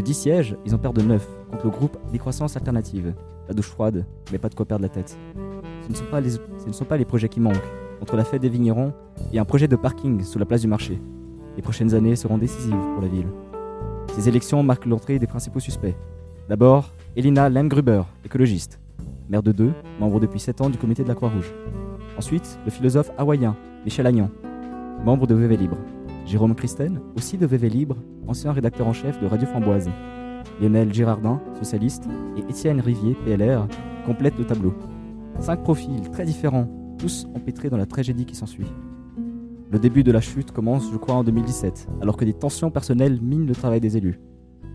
[0.00, 3.12] De 10 sièges, ils en perdent 9 contre le groupe Décroissance Alternative.
[3.48, 5.18] La douche froide, mais pas de quoi perdre la tête.
[5.82, 7.70] Ce ne sont pas les, ce ne sont pas les projets qui manquent.
[8.00, 8.94] Entre la fête des vignerons
[9.30, 10.98] et un projet de parking sous la place du marché.
[11.54, 13.26] Les prochaines années seront décisives pour la ville.
[14.14, 15.94] Ces élections marquent l'entrée des principaux suspects.
[16.48, 18.80] D'abord, Elina Lemgruber, écologiste.
[19.28, 21.52] Mère de deux, membre depuis 7 ans du comité de la Croix-Rouge.
[22.16, 24.30] Ensuite, le philosophe hawaïen, Michel Agnan,
[25.04, 25.76] membre de VV Libre.
[26.30, 27.96] Jérôme Christen, aussi de VV Libre,
[28.28, 29.90] ancien rédacteur en chef de Radio Framboise.
[30.60, 32.04] Lionel Girardin, socialiste,
[32.36, 33.66] et Étienne Rivier, PLR,
[34.06, 34.72] complètent le tableau.
[35.40, 38.68] Cinq profils très différents, tous empêtrés dans la tragédie qui s'ensuit.
[39.72, 43.20] Le début de la chute commence, je crois, en 2017, alors que des tensions personnelles
[43.20, 44.20] minent le travail des élus.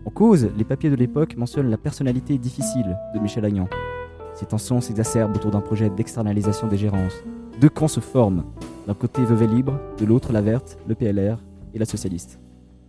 [0.04, 3.66] En cause, les papiers de l'époque mentionnent la personnalité difficile de Michel Agnan.
[4.36, 7.24] Ces tensions s'exacerbent autour d'un projet d'externalisation des gérances.
[7.58, 8.44] Deux camps se forment,
[8.86, 11.38] d'un côté Vevey Libre, de l'autre la Verte, le PLR
[11.72, 12.38] et la Socialiste.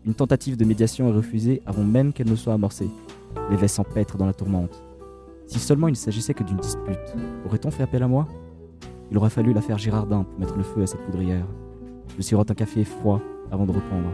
[0.06, 2.90] Une tentative de médiation est refusée avant même qu'elle ne soit amorcée.
[3.50, 4.84] Les Vets s'empêtrent dans la tourmente.
[5.46, 8.28] Si seulement il ne s'agissait que d'une dispute, aurait-on fait appel à moi?
[9.10, 11.46] Il aurait fallu l'affaire Girardin pour mettre le feu à cette poudrière.
[12.18, 14.10] Je sirote un café froid avant de reprendre.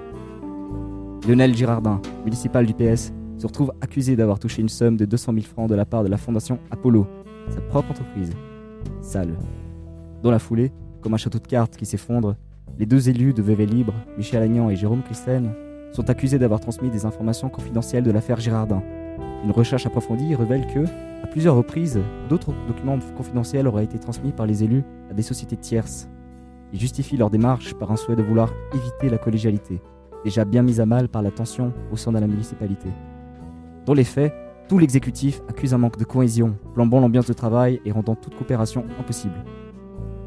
[1.28, 5.46] Lionel Girardin, municipal du PS, se retrouve accusé d'avoir touché une somme de 200 000
[5.46, 7.08] francs de la part de la fondation Apollo,
[7.50, 8.32] sa propre entreprise.
[9.02, 9.36] Sale.
[10.22, 12.36] Dans la foulée, comme un château de cartes qui s'effondre,
[12.80, 15.52] les deux élus de VV Libre, Michel Agnan et Jérôme Christen,
[15.92, 18.82] sont accusés d'avoir transmis des informations confidentielles de l'affaire Girardin.
[19.44, 20.86] Une recherche approfondie révèle que,
[21.24, 25.58] à plusieurs reprises, d'autres documents confidentiels auraient été transmis par les élus à des sociétés
[25.58, 26.10] tierces.
[26.72, 29.82] Ils justifient leur démarche par un souhait de vouloir éviter la collégialité,
[30.24, 32.90] déjà bien mise à mal par la tension au sein de la municipalité.
[33.86, 34.34] Dans les faits,
[34.70, 38.86] tout l'exécutif accuse un manque de cohésion, plombant l'ambiance de travail et rendant toute coopération
[39.00, 39.44] impossible.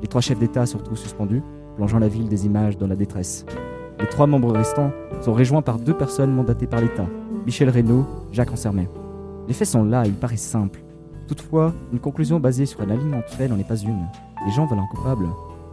[0.02, 1.42] Les trois chefs d'État se retrouvent suspendus,
[1.76, 3.46] plongeant la ville des images dans la détresse.
[3.98, 7.06] Les trois membres restants sont rejoints par deux personnes mandatées par l'État,
[7.46, 8.88] Michel Reynaud, Jacques Ansermet.
[9.48, 10.82] Les faits sont là ils paraissent simples.
[11.28, 14.06] Toutefois, une conclusion basée sur un alignement de faits n'en est pas une.
[14.46, 15.26] Les gens veulent un coupable.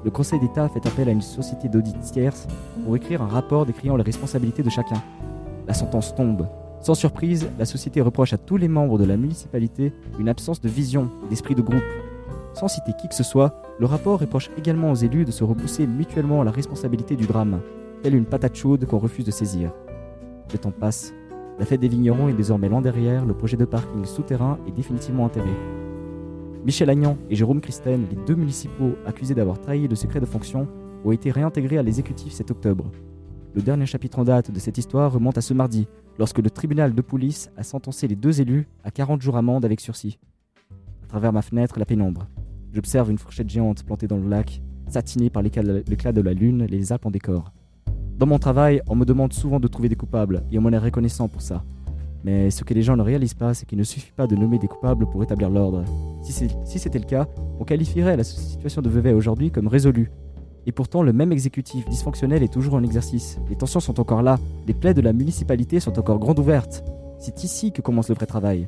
[0.03, 2.47] Le Conseil d'État fait appel à une société d'audit tierce
[2.83, 5.01] pour écrire un rapport décriant les responsabilités de chacun.
[5.67, 6.47] La sentence tombe.
[6.83, 10.67] Sans surprise, la société reproche à tous les membres de la municipalité une absence de
[10.67, 11.81] vision et d'esprit de groupe.
[12.53, 15.87] Sans citer qui que ce soit, le rapport reproche également aux élus de se repousser
[15.87, 17.61] mutuellement la responsabilité du drame,
[18.01, 19.71] telle une patate chaude qu'on refuse de saisir.
[20.51, 21.13] Le temps passe.
[21.57, 25.23] La fête des vignerons est désormais loin derrière, le projet de parking souterrain est définitivement
[25.23, 25.51] enterré.
[26.65, 30.67] Michel Agnan et Jérôme Christen, les deux municipaux accusés d'avoir trahi le secret de fonction,
[31.05, 32.91] ont été réintégrés à l'exécutif cet octobre.
[33.55, 35.87] Le dernier chapitre en date de cette histoire remonte à ce mardi,
[36.19, 39.79] lorsque le tribunal de police a sentencé les deux élus à 40 jours amende avec
[39.79, 40.19] sursis.
[41.03, 42.27] À travers ma fenêtre, la pénombre.
[42.71, 45.63] J'observe une fourchette géante plantée dans le lac, satinée par l'éclat
[46.11, 47.51] de la lune, les Alpes en décor.
[48.17, 50.77] Dans mon travail, on me demande souvent de trouver des coupables, et on m'en est
[50.77, 51.63] reconnaissant pour ça.
[52.23, 54.57] Mais ce que les gens ne réalisent pas, c'est qu'il ne suffit pas de nommer
[54.57, 55.83] des coupables pour établir l'ordre.
[56.21, 57.27] Si c'était le cas,
[57.59, 60.09] on qualifierait la situation de Vevey aujourd'hui comme résolue.
[60.65, 63.37] Et pourtant, le même exécutif dysfonctionnel est toujours en exercice.
[63.49, 66.83] Les tensions sont encore là, les plaies de la municipalité sont encore grandes ouvertes.
[67.19, 68.67] C'est ici que commence le vrai travail.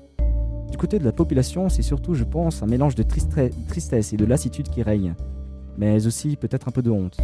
[0.71, 4.25] Du côté de la population, c'est surtout, je pense, un mélange de tristesse et de
[4.25, 5.15] lassitude qui règne,
[5.77, 7.17] mais aussi peut-être un peu de honte.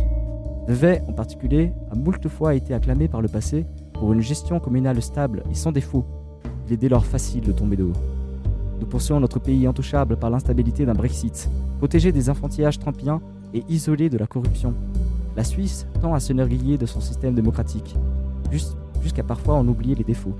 [0.67, 5.01] Vevey, en particulier, a moult fois été acclamé par le passé pour une gestion communale
[5.01, 6.05] stable et sans défaut.
[6.67, 7.93] Il est dès lors facile de tomber de haut.
[8.79, 13.21] Nous poursuivons notre pays intouchable par l'instabilité d'un Brexit, protégé des enfantillages trumpiens
[13.53, 14.73] et isolé de la corruption.
[15.35, 17.95] La Suisse tend à s'enorgueillir de son système démocratique,
[18.51, 20.35] jus- jusqu'à parfois en oublier les défauts.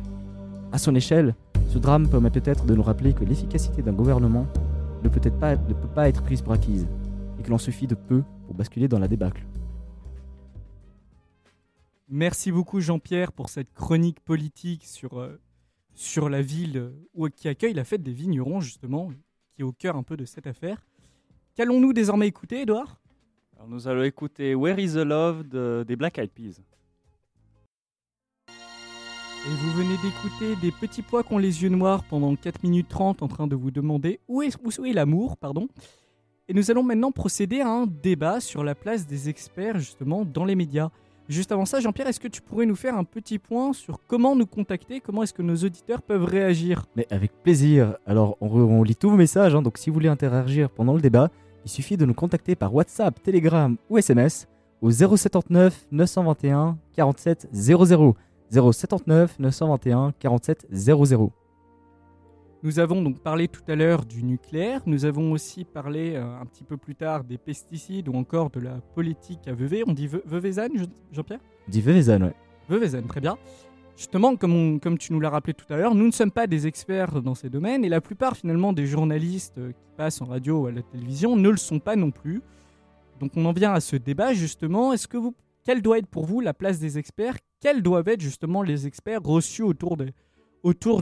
[0.72, 1.36] À son échelle,
[1.70, 4.46] ce drame permet peut-être de nous rappeler que l'efficacité d'un gouvernement
[5.04, 6.88] ne peut, être pas, ne peut pas être prise pour acquise,
[7.40, 9.46] et que l'on suffit de peu pour basculer dans la débâcle.
[12.10, 15.40] Merci beaucoup Jean-Pierre pour cette chronique politique sur, euh,
[15.96, 19.10] sur la ville euh, qui accueille la fête des vignerons justement,
[19.56, 20.86] qui est au cœur un peu de cette affaire.
[21.56, 23.00] Qu'allons-nous désormais écouter, Edouard
[23.62, 26.62] Alors, nous allons écouter Where is the Love de- des Black Eyed Peas.
[28.50, 32.88] Et vous venez d'écouter des petits pois qui ont les yeux noirs pendant 4 minutes
[32.90, 35.68] 30 en train de vous demander où est, où est l'amour, pardon.
[36.48, 40.46] Et nous allons maintenant procéder à un débat sur la place des experts justement dans
[40.46, 40.90] les médias.
[41.30, 44.36] Juste avant ça, Jean-Pierre, est-ce que tu pourrais nous faire un petit point sur comment
[44.36, 46.88] nous contacter, comment est-ce que nos auditeurs peuvent réagir?
[46.96, 47.96] Mais avec plaisir.
[48.08, 51.30] Alors, on lit tous vos messages, hein, donc si vous voulez interagir pendant le débat,
[51.66, 54.48] il suffit de nous contacter par WhatsApp, Telegram ou SMS
[54.82, 58.16] au 079 921 47 00.
[58.52, 61.32] 079 921 47 00.
[62.64, 66.46] Nous avons donc parlé tout à l'heure du nucléaire, nous avons aussi parlé euh, un
[66.46, 69.82] petit peu plus tard des pesticides ou encore de la politique à Vevey.
[69.88, 71.40] On dit Ve- Veuvezanne, Je- Jean-Pierre?
[71.68, 72.34] Dit Vevezan, ouais.
[72.70, 73.36] Veuvezanne, très bien.
[74.02, 77.22] Justement, comme, tu nous l'as rappelé tout à l'heure, nous ne sommes pas des experts
[77.22, 80.66] dans ces domaines et la plupart finalement des journalistes euh, qui passent en radio ou
[80.66, 82.42] à la télévision ne le sont pas non plus.
[83.20, 84.92] Donc on en vient à ce débat justement.
[84.92, 85.20] Est-ce que
[85.64, 87.36] quelle doit être pour vous la place des experts?
[87.60, 89.98] Quels doivent être justement les experts reçus autour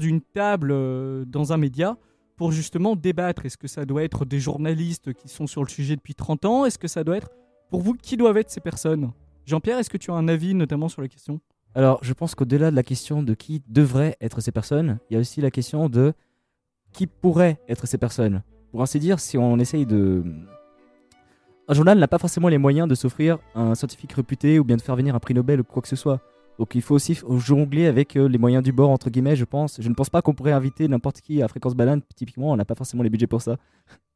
[0.02, 1.98] d'une table euh, dans un média
[2.36, 3.46] pour justement débattre?
[3.46, 6.66] Est-ce que ça doit être des journalistes qui sont sur le sujet depuis 30 ans?
[6.66, 7.30] Est-ce que ça doit être,
[7.70, 9.14] pour vous, qui doivent être ces personnes?
[9.46, 11.40] Jean-Pierre, est-ce que tu as un avis notamment sur la question?
[11.76, 15.18] Alors, je pense qu'au-delà de la question de qui devraient être ces personnes, il y
[15.18, 16.14] a aussi la question de
[16.94, 18.42] qui pourraient être ces personnes.
[18.72, 20.24] Pour ainsi dire, si on essaye de...
[21.68, 24.82] Un journal n'a pas forcément les moyens de s'offrir un scientifique réputé ou bien de
[24.82, 26.20] faire venir un prix Nobel ou quoi que ce soit.
[26.58, 29.80] Donc il faut aussi jongler avec euh, les moyens du bord, entre guillemets, je pense.
[29.80, 32.02] Je ne pense pas qu'on pourrait inviter n'importe qui à Fréquence Banane.
[32.16, 33.58] Typiquement, on n'a pas forcément les budgets pour ça.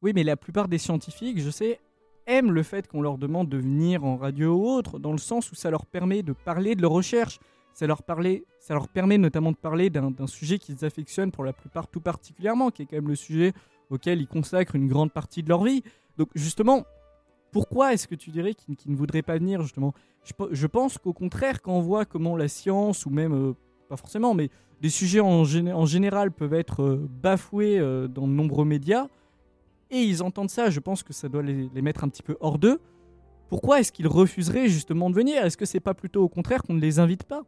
[0.02, 1.80] Oui, mais la plupart des scientifiques, je sais,
[2.26, 5.50] aiment le fait qu'on leur demande de venir en radio ou autre, dans le sens
[5.52, 7.38] où ça leur permet de parler de leur recherche.
[7.72, 11.52] Ça leur, parler, ça leur permet notamment de parler d'un sujet qu'ils affectionnent pour la
[11.52, 13.52] plupart tout particulièrement, qui est quand même le sujet
[13.90, 15.82] auquel ils consacrent une grande partie de leur vie.
[16.16, 16.84] Donc justement,
[17.50, 19.92] pourquoi est-ce que tu dirais qu'ils ne voudraient pas venir justement?
[20.22, 23.54] Je, pe- je pense qu'au contraire, quand on voit comment la science, ou même, euh,
[23.88, 28.32] pas forcément, mais des sujets en, en général peuvent être euh, bafoués euh, dans de
[28.32, 29.08] nombreux médias,
[29.94, 32.58] et ils entendent ça, je pense que ça doit les, mettre un petit peu hors
[32.58, 32.80] d'eux.
[33.48, 35.44] Pourquoi est-ce qu'ils refuseraient justement de venir?
[35.44, 37.42] Est-ce que c'est pas plutôt au contraire qu'on ne les invite pas?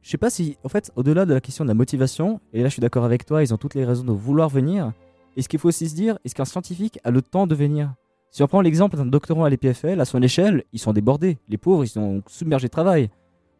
[0.00, 2.68] Je sais pas si, en fait, au-delà de la question de la motivation, et là
[2.68, 4.92] je suis d'accord avec toi, ils ont toutes les raisons de vouloir venir,
[5.36, 7.94] est-ce qu'il faut aussi se dire, est-ce qu'un scientifique a le temps de venir?
[8.30, 11.38] Si on prend l'exemple d'un doctorant à l'EPFL, à son échelle, ils sont débordés.
[11.48, 13.10] Les pauvres, ils sont submergés de travail.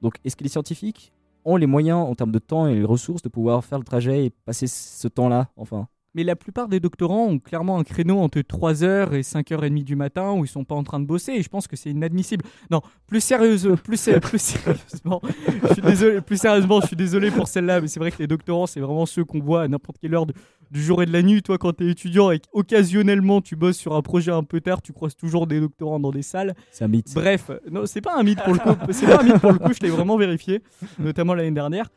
[0.01, 1.13] Donc est-ce que les scientifiques
[1.45, 4.25] ont les moyens, en termes de temps et les ressources, de pouvoir faire le trajet
[4.25, 5.89] et passer ce temps-là, enfin?
[6.15, 10.33] Mais la plupart des doctorants ont clairement un créneau entre 3h et 5h30 du matin
[10.33, 12.45] où ils sont pas en train de bosser et je pense que c'est inadmissible.
[12.71, 15.23] Non, plus sérieuse, plus, sé- plus sérieusement,
[15.69, 18.27] je suis désolé, plus sérieusement, je suis désolé pour celle-là, mais c'est vrai que les
[18.27, 20.35] doctorants, c'est vraiment ceux qu'on voit à n'importe quelle heure de-
[20.71, 21.43] du jour et de la nuit.
[21.43, 24.83] Toi, quand tu es étudiant et qu'occasionnellement tu bosses sur un projet un peu tard,
[24.83, 26.55] tu croises toujours des doctorants dans des salles.
[26.71, 27.13] C'est un mythe.
[27.15, 28.71] Bref, non, c'est pas un mythe pour le coup.
[28.91, 30.63] C'est pas un mythe pour le coup, je l'ai vraiment vérifié,
[30.99, 31.89] notamment l'année dernière.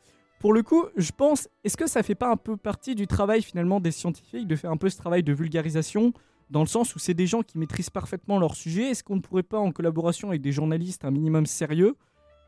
[0.46, 3.42] Pour le coup, je pense, est-ce que ça fait pas un peu partie du travail
[3.42, 6.14] finalement des scientifiques de faire un peu ce travail de vulgarisation
[6.52, 8.92] dans le sens où c'est des gens qui maîtrisent parfaitement leur sujet?
[8.92, 11.96] Est-ce qu'on ne pourrait pas, en collaboration avec des journalistes un minimum sérieux,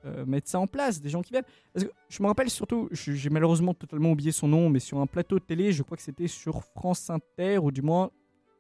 [0.05, 1.47] euh, mettre ça en place Des gens qui viennent?
[1.73, 5.07] Parce que je me rappelle surtout, j'ai malheureusement totalement oublié son nom, mais sur un
[5.07, 8.12] plateau de télé, je crois que c'était sur France Inter, ou du moins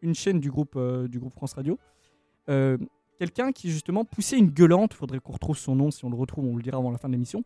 [0.01, 1.77] une chaîne du groupe, euh, du groupe France Radio,
[2.49, 2.79] euh,
[3.19, 6.45] quelqu'un qui justement poussait une gueulante, faudrait qu'on retrouve son nom, si on le retrouve,
[6.45, 7.43] on le dira avant la fin de l'émission,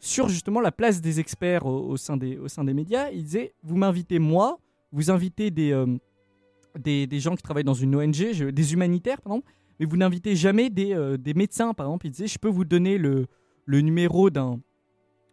[0.00, 3.10] sur justement la place des experts au, sein, des, au sein des médias.
[3.10, 4.58] Il disait, vous m'invitez moi,
[4.92, 5.86] vous invitez des, euh,
[6.78, 9.42] des, des gens qui travaillent dans une ONG, des humanitaires, pardon,
[9.78, 12.06] mais vous n'invitez jamais des, euh, des médecins, par exemple.
[12.06, 13.26] Il disait, je peux vous donner le,
[13.64, 14.60] le numéro d'un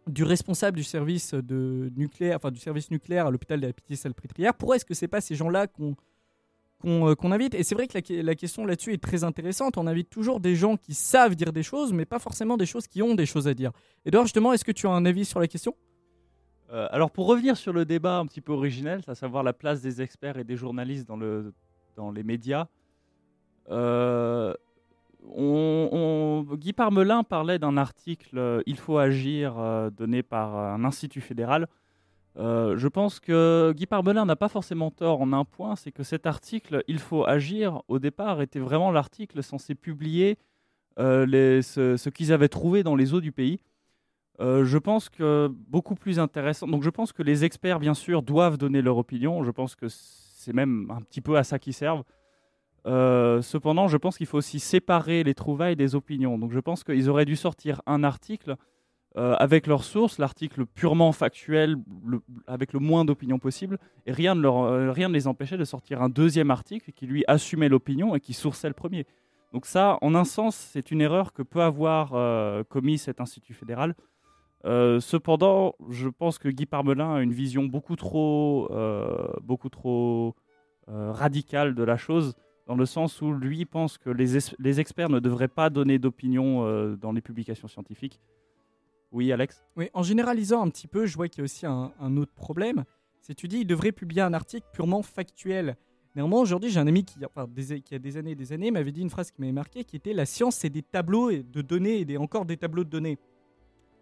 [0.06, 4.54] du responsable du service de nucléaire, enfin du service nucléaire à l'hôpital de la Pitié-Salpêtrière.
[4.54, 5.96] Pourquoi est-ce que c'est pas ces gens-là qu'on
[6.80, 9.24] qu'on euh, qu'on invite Et c'est vrai que la, que- la question là-dessus est très
[9.24, 9.76] intéressante.
[9.78, 12.86] On invite toujours des gens qui savent dire des choses, mais pas forcément des choses
[12.86, 13.72] qui ont des choses à dire.
[14.04, 15.74] Edouard, justement, est-ce que tu as un avis sur la question?
[16.72, 19.80] Euh, alors pour revenir sur le débat un petit peu originel, à savoir la place
[19.82, 21.54] des experts et des journalistes dans, le,
[21.96, 22.66] dans les médias,
[23.70, 24.52] euh,
[25.24, 29.56] Guy Parmelin parlait d'un article Il faut agir
[29.96, 31.66] donné par un institut fédéral.
[32.38, 36.02] Euh, je pense que Guy Parmelin n'a pas forcément tort en un point, c'est que
[36.02, 40.36] cet article Il faut agir, au départ, était vraiment l'article censé publier
[40.98, 43.60] euh, ce- qu'ils avaient trouvé dans les eaux du pays.
[44.40, 46.66] Euh, je pense que beaucoup plus intéressant.
[46.66, 49.42] Donc, je pense que les experts, bien sûr, doivent donner leur opinion.
[49.42, 52.04] Je pense que c'est même un petit peu à ça qu'ils servent.
[52.84, 56.38] Cependant, je pense qu'il faut aussi séparer les trouvailles des opinions.
[56.38, 58.56] Donc, je pense qu'ils auraient dû sortir un article
[59.16, 61.76] euh, avec leurs sources, l'article purement factuel,
[62.46, 65.64] avec le moins d'opinions possible, et rien ne, leur- euh, rien ne les empêchait de
[65.64, 69.06] sortir un deuxième article qui lui assumait l'opinion et qui sourçait le premier.
[69.52, 73.54] Donc ça, en un sens, c'est une erreur que peut avoir euh, commis cet institut
[73.54, 73.94] fédéral.
[74.64, 78.66] Cependant, je pense que Guy Parmelin a une vision beaucoup trop,
[80.88, 82.34] radicale de la chose,
[82.66, 86.00] dans le sens où lui pense que les, es- les experts ne devraient pas donner
[86.00, 88.18] d'opinion dans les publications scientifiques.
[89.16, 92.16] Oui, Alex Oui, en généralisant un petit peu, je vois qu'il y a aussi un,
[92.18, 92.84] autre problème.
[93.22, 95.78] C'est tu dis, il devrait publier un article purement factuel.
[96.14, 98.70] Néanmoins, aujourd'hui, j'ai un ami qui, enfin, des- qui a des années et des années
[98.70, 101.62] m'avait dit une phrase qui m'avait marqué, qui était la science, c'est des tableaux de
[101.62, 103.16] données et encore des tableaux de données.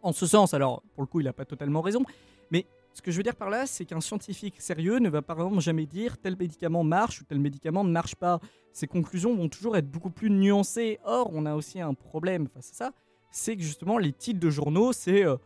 [0.03, 2.03] En ce sens, alors pour le coup, il n'a pas totalement raison,
[2.51, 5.37] mais ce que je veux dire par là, c'est qu'un scientifique sérieux ne va par
[5.37, 8.41] exemple jamais dire tel médicament marche ou tel médicament ne marche pas.
[8.73, 10.99] Ses conclusions vont toujours être beaucoup plus nuancées.
[11.05, 12.93] Or, on a aussi un problème face à ça,
[13.35, 15.37] c'est que justement les titres de journaux, c'est euh,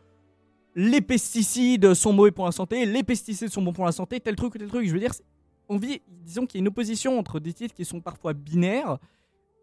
[0.75, 4.35] les pesticides sont mauvais pour la santé, les pesticides sont bons pour la santé, tel
[4.35, 4.87] truc ou tel truc.
[4.87, 5.13] Je veux dire,
[5.67, 8.99] on vit, disons qu'il y a une opposition entre des titres qui sont parfois binaires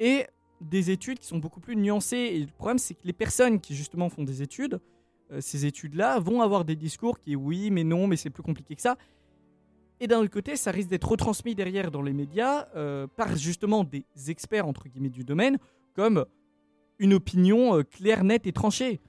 [0.01, 0.27] et
[0.61, 2.17] des études qui sont beaucoup plus nuancées.
[2.17, 4.81] Et le problème, c'est que les personnes qui justement font des études,
[5.31, 8.75] euh, ces études-là, vont avoir des discours qui oui, mais non, mais c'est plus compliqué
[8.75, 8.97] que ça.
[10.01, 13.85] Et d'un autre côté, ça risque d'être retransmis derrière dans les médias euh, par justement
[13.85, 15.59] des experts entre guillemets du domaine,
[15.95, 16.27] comme
[16.99, 19.01] une opinion euh, claire, nette et tranchée.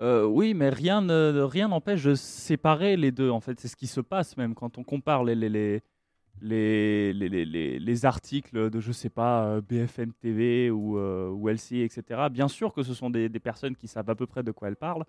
[0.00, 3.30] Euh, oui, mais rien ne rien n'empêche de séparer les deux.
[3.30, 5.82] En fait, c'est ce qui se passe même quand on compare les les, les,
[6.42, 11.30] les, les, les- les- les articles de je sais pas euh, BFM TV ou euh,
[11.48, 12.28] LCI, etc.
[12.30, 14.76] Bien sûr que ce sont des, personnes qui savent à peu près de quoi elles
[14.76, 15.04] parlent,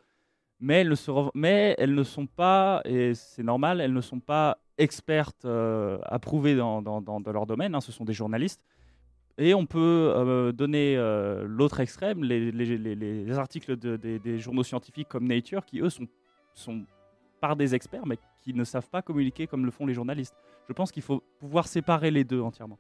[0.60, 4.20] mais elles ne se mais elles ne sont pas et c'est normal, elles ne sont
[4.20, 5.46] pas expertes
[6.04, 7.74] approuvées dans, dans, dans- dans leur domaine.
[7.74, 7.82] hein.
[7.82, 8.62] ce sont des journalistes.
[9.38, 14.40] Et on peut euh, donner euh, l'autre extrême, les, les- les- les articles de- des,
[14.40, 16.08] journaux scientifiques comme Nature, qui eux sont,
[17.42, 20.36] par des experts, mais qui ne savent pas communiquer comme le font les journalistes.
[20.70, 22.80] Je pense qu'il faut pouvoir séparer les deux entièrement.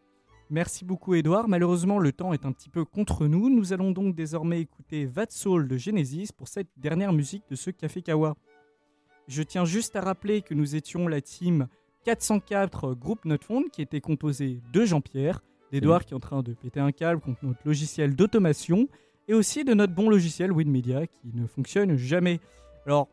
[0.50, 1.48] Merci beaucoup Edouard.
[1.50, 3.50] Malheureusement, le temps est un petit peu contre nous.
[3.50, 8.02] Nous allons donc désormais écouter Soul de Genesis pour cette dernière musique de ce Café
[8.02, 8.36] Kawa.
[9.28, 11.68] Je tiens juste à rappeler que nous étions la team
[12.06, 16.80] 404 Groupe Notefond qui était composée de Jean-Pierre, d'Edouard qui est en train de péter
[16.80, 18.88] un câble contre notre logiciel d'automation
[19.28, 22.40] et aussi de notre bon logiciel WinMedia qui ne fonctionne jamais.
[22.86, 23.08] Alors,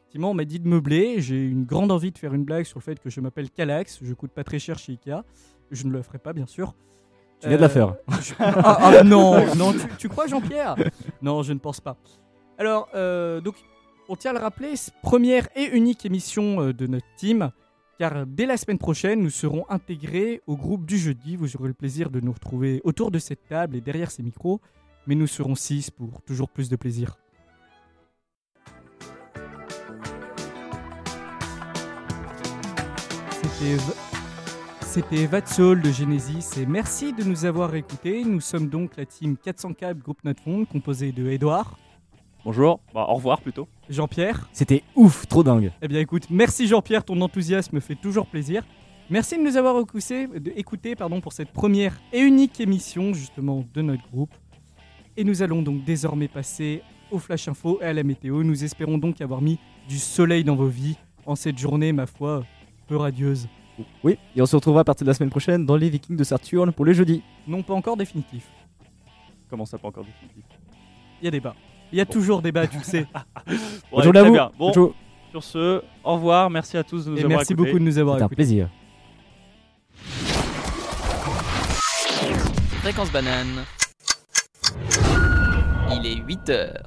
[0.00, 1.20] effectivement, on m'a dit de meubler.
[1.20, 4.00] J'ai une grande envie de faire une blague sur le fait que je m'appelle Calax.
[4.02, 5.22] Je coûte pas très cher chez Ikea.
[5.70, 6.74] Je ne le ferai pas, bien sûr.
[7.40, 7.94] Tu viens de la Euh, faire.
[8.22, 10.74] je- ah, ah, non, non, tu, tu crois Jean-Pierre?
[11.22, 11.96] Non, je ne pense pas.
[12.58, 13.54] Alors, euh, donc,
[14.08, 17.50] on tient à le rappeler, première et unique émission euh, de notre team,
[17.98, 21.36] car dès la semaine prochaine, nous serons intégrés au groupe du jeudi.
[21.36, 24.60] Vous aurez le plaisir de nous retrouver autour de cette table et derrière ces micros,
[25.06, 27.16] mais nous serons six pour toujours plus de plaisir.
[34.82, 38.22] C'était Vatsol de Genesis et merci de nous avoir écoutés.
[38.24, 41.78] Nous sommes donc la team 404 Groupe Notefond composée de Edouard,
[42.46, 42.78] Bonjour.
[42.94, 43.66] Bah, au revoir plutôt.
[43.90, 44.48] Jean-Pierre.
[44.52, 45.72] C'était ouf, trop dingue.
[45.82, 48.64] Eh bien écoute, merci Jean-Pierre, ton enthousiasme me fait toujours plaisir.
[49.10, 53.64] Merci de nous avoir écouté, de écouter pardon, pour cette première et unique émission justement
[53.74, 54.32] de notre groupe.
[55.16, 58.44] Et nous allons donc désormais passer au Flash Info et à la météo.
[58.44, 62.44] Nous espérons donc avoir mis du soleil dans vos vies en cette journée, ma foi,
[62.86, 63.48] peu radieuse.
[64.04, 66.22] Oui, et on se retrouvera à partir de la semaine prochaine dans les Vikings de
[66.22, 67.24] Saturne pour le jeudi.
[67.48, 68.48] Non pas encore définitif.
[69.50, 70.44] Comment ça pas encore définitif?
[71.20, 71.56] Il y a débat.
[71.92, 73.06] Il y a toujours débat, tu le sais.
[73.46, 73.54] Bon,
[73.98, 74.32] Bonjour à très vous.
[74.32, 74.50] bien.
[74.58, 74.94] Bon, Bonjour.
[75.30, 76.50] sur ce, au revoir.
[76.50, 77.66] Merci à tous de nous Et avoir merci écoutés.
[77.68, 78.36] beaucoup de nous avoir C'était un écoutés.
[78.36, 78.68] plaisir.
[82.82, 83.64] Fréquence banane.
[85.92, 86.82] Il est 8 heures.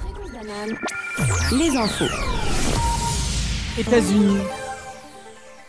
[0.00, 0.78] Fréquence banane.
[1.58, 2.04] Les infos.
[3.78, 4.38] États-Unis.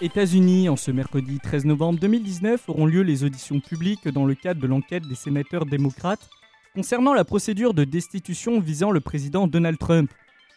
[0.01, 4.59] États-Unis, en ce mercredi 13 novembre 2019, auront lieu les auditions publiques dans le cadre
[4.59, 6.27] de l'enquête des sénateurs démocrates
[6.73, 10.09] concernant la procédure de destitution visant le président Donald Trump.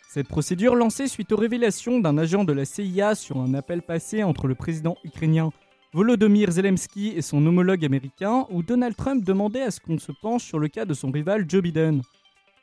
[0.09, 4.23] Cette procédure lancée suite aux révélations d'un agent de la CIA sur un appel passé
[4.23, 5.51] entre le président ukrainien
[5.93, 10.45] Volodymyr Zelensky et son homologue américain, où Donald Trump demandait à ce qu'on se penche
[10.45, 12.03] sur le cas de son rival Joe Biden.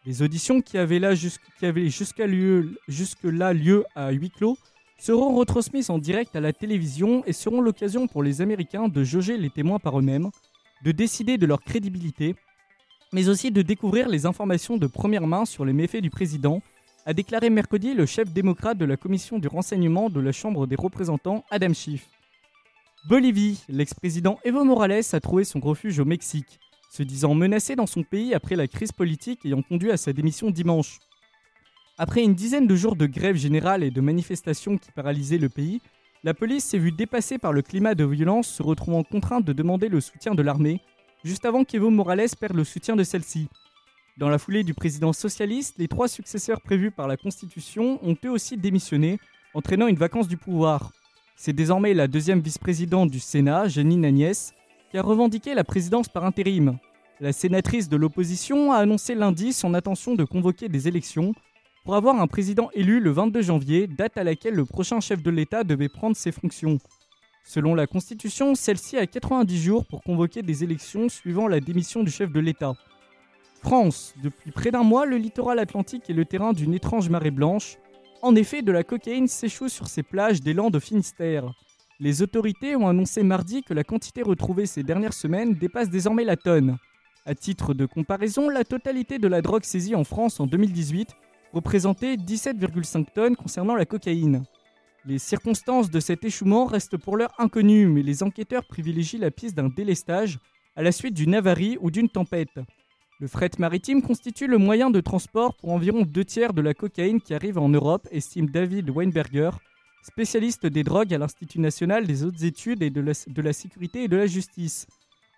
[0.05, 1.13] Les auditions qui avaient, là
[1.61, 1.89] avaient
[2.27, 4.57] lieu, jusque-là lieu à huis clos
[4.97, 9.37] seront retransmises en direct à la télévision et seront l'occasion pour les Américains de jauger
[9.37, 10.29] les témoins par eux-mêmes,
[10.83, 12.35] de décider de leur crédibilité,
[13.13, 16.61] mais aussi de découvrir les informations de première main sur les méfaits du président,
[17.05, 20.75] a déclaré mercredi le chef démocrate de la commission du renseignement de la Chambre des
[20.75, 22.07] représentants, Adam Schiff.
[23.09, 26.59] Bolivie, l'ex-président Evo Morales a trouvé son refuge au Mexique,
[26.91, 30.51] se disant menacé dans son pays après la crise politique ayant conduit à sa démission
[30.51, 30.99] dimanche.
[31.97, 35.81] Après une dizaine de jours de grève générale et de manifestations qui paralysaient le pays,
[36.23, 39.89] la police s'est vue dépassée par le climat de violence, se retrouvant contrainte de demander
[39.89, 40.79] le soutien de l'armée,
[41.23, 43.47] juste avant qu'Evo Morales perde le soutien de celle-ci.
[44.17, 48.29] Dans la foulée du président socialiste, les trois successeurs prévus par la Constitution ont eux
[48.29, 49.19] aussi démissionné,
[49.53, 50.91] entraînant une vacance du pouvoir.
[51.35, 54.53] C'est désormais la deuxième vice-présidente du Sénat, Janine Agnès,
[54.91, 56.77] qui a revendiqué la présidence par intérim.
[57.19, 61.33] La sénatrice de l'opposition a annoncé lundi son intention de convoquer des élections
[61.83, 65.31] pour avoir un président élu le 22 janvier, date à laquelle le prochain chef de
[65.31, 66.77] l'État devait prendre ses fonctions.
[67.43, 72.11] Selon la Constitution, celle-ci a 90 jours pour convoquer des élections suivant la démission du
[72.11, 72.73] chef de l'État.
[73.61, 77.77] France, depuis près d'un mois, le littoral atlantique est le terrain d'une étrange marée blanche.
[78.21, 81.53] En effet, de la cocaïne s'échoue sur ces plages des Landes Finistère.
[81.99, 86.37] Les autorités ont annoncé mardi que la quantité retrouvée ces dernières semaines dépasse désormais la
[86.37, 86.77] tonne.
[87.25, 91.09] À titre de comparaison, la totalité de la drogue saisie en France en 2018
[91.53, 94.43] représentait 17,5 tonnes concernant la cocaïne.
[95.03, 99.55] Les circonstances de cet échouement restent pour l'heure inconnues, mais les enquêteurs privilégient la piste
[99.55, 100.37] d'un délestage
[100.75, 102.59] à la suite d'une avarie ou d'une tempête.
[103.19, 107.19] Le fret maritime constitue le moyen de transport pour environ deux tiers de la cocaïne
[107.19, 109.51] qui arrive en Europe, estime David Weinberger,
[110.03, 113.01] spécialiste des drogues à l'Institut national des hautes études et de
[113.41, 114.85] la, sécurité et de la justice.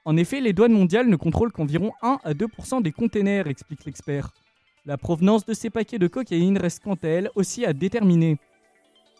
[0.03, 4.31] En effet, les douanes mondiales ne contrôlent qu'environ 1 à 2% des containers, explique l'expert.
[4.85, 8.37] La provenance de ces paquets de cocaïne reste quant à elle aussi à déterminer.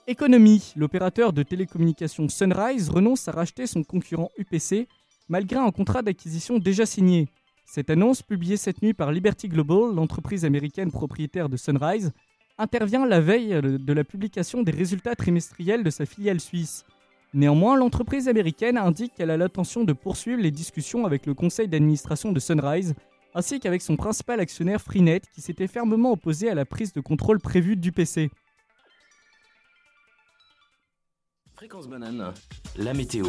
[0.06, 0.74] Économie.
[0.76, 4.89] L'opérateur de télécommunications Sunrise renonce à racheter son concurrent UPC
[5.30, 7.30] malgré un contrat d'acquisition déjà signé.
[7.66, 12.12] Cette annonce, publiée cette nuit par Liberty Global, l'entreprise américaine propriétaire de Sunrise,
[12.58, 16.84] intervient la veille de la publication des résultats trimestriels de sa filiale suisse.
[17.34, 22.34] Néanmoins, l'entreprise américaine indique qu'elle a l'intention de poursuivre les discussions avec le conseil d'administration
[22.34, 22.93] de Sunrise,
[23.34, 27.39] ainsi qu'avec son principal actionnaire Freenet, qui s'était fermement opposé à la prise de contrôle
[27.39, 28.30] prévue du PC.
[31.64, 32.34] Fréquence banane,
[32.76, 33.26] la météo.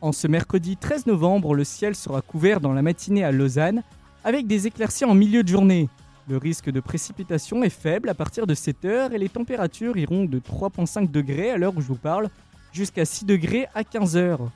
[0.00, 3.82] En ce mercredi 13 novembre, le ciel sera couvert dans la matinée à Lausanne,
[4.22, 5.88] avec des éclaircies en milieu de journée.
[6.28, 10.24] Le risque de précipitation est faible à partir de 7 heures et les températures iront
[10.24, 12.28] de 3,5 degrés à l'heure où je vous parle
[12.72, 14.48] jusqu'à 6 degrés à 15 heures.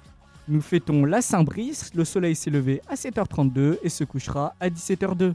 [0.47, 5.35] Nous fêtons la Saint-Brice, le soleil s'est levé à 7h32 et se couchera à 17h02.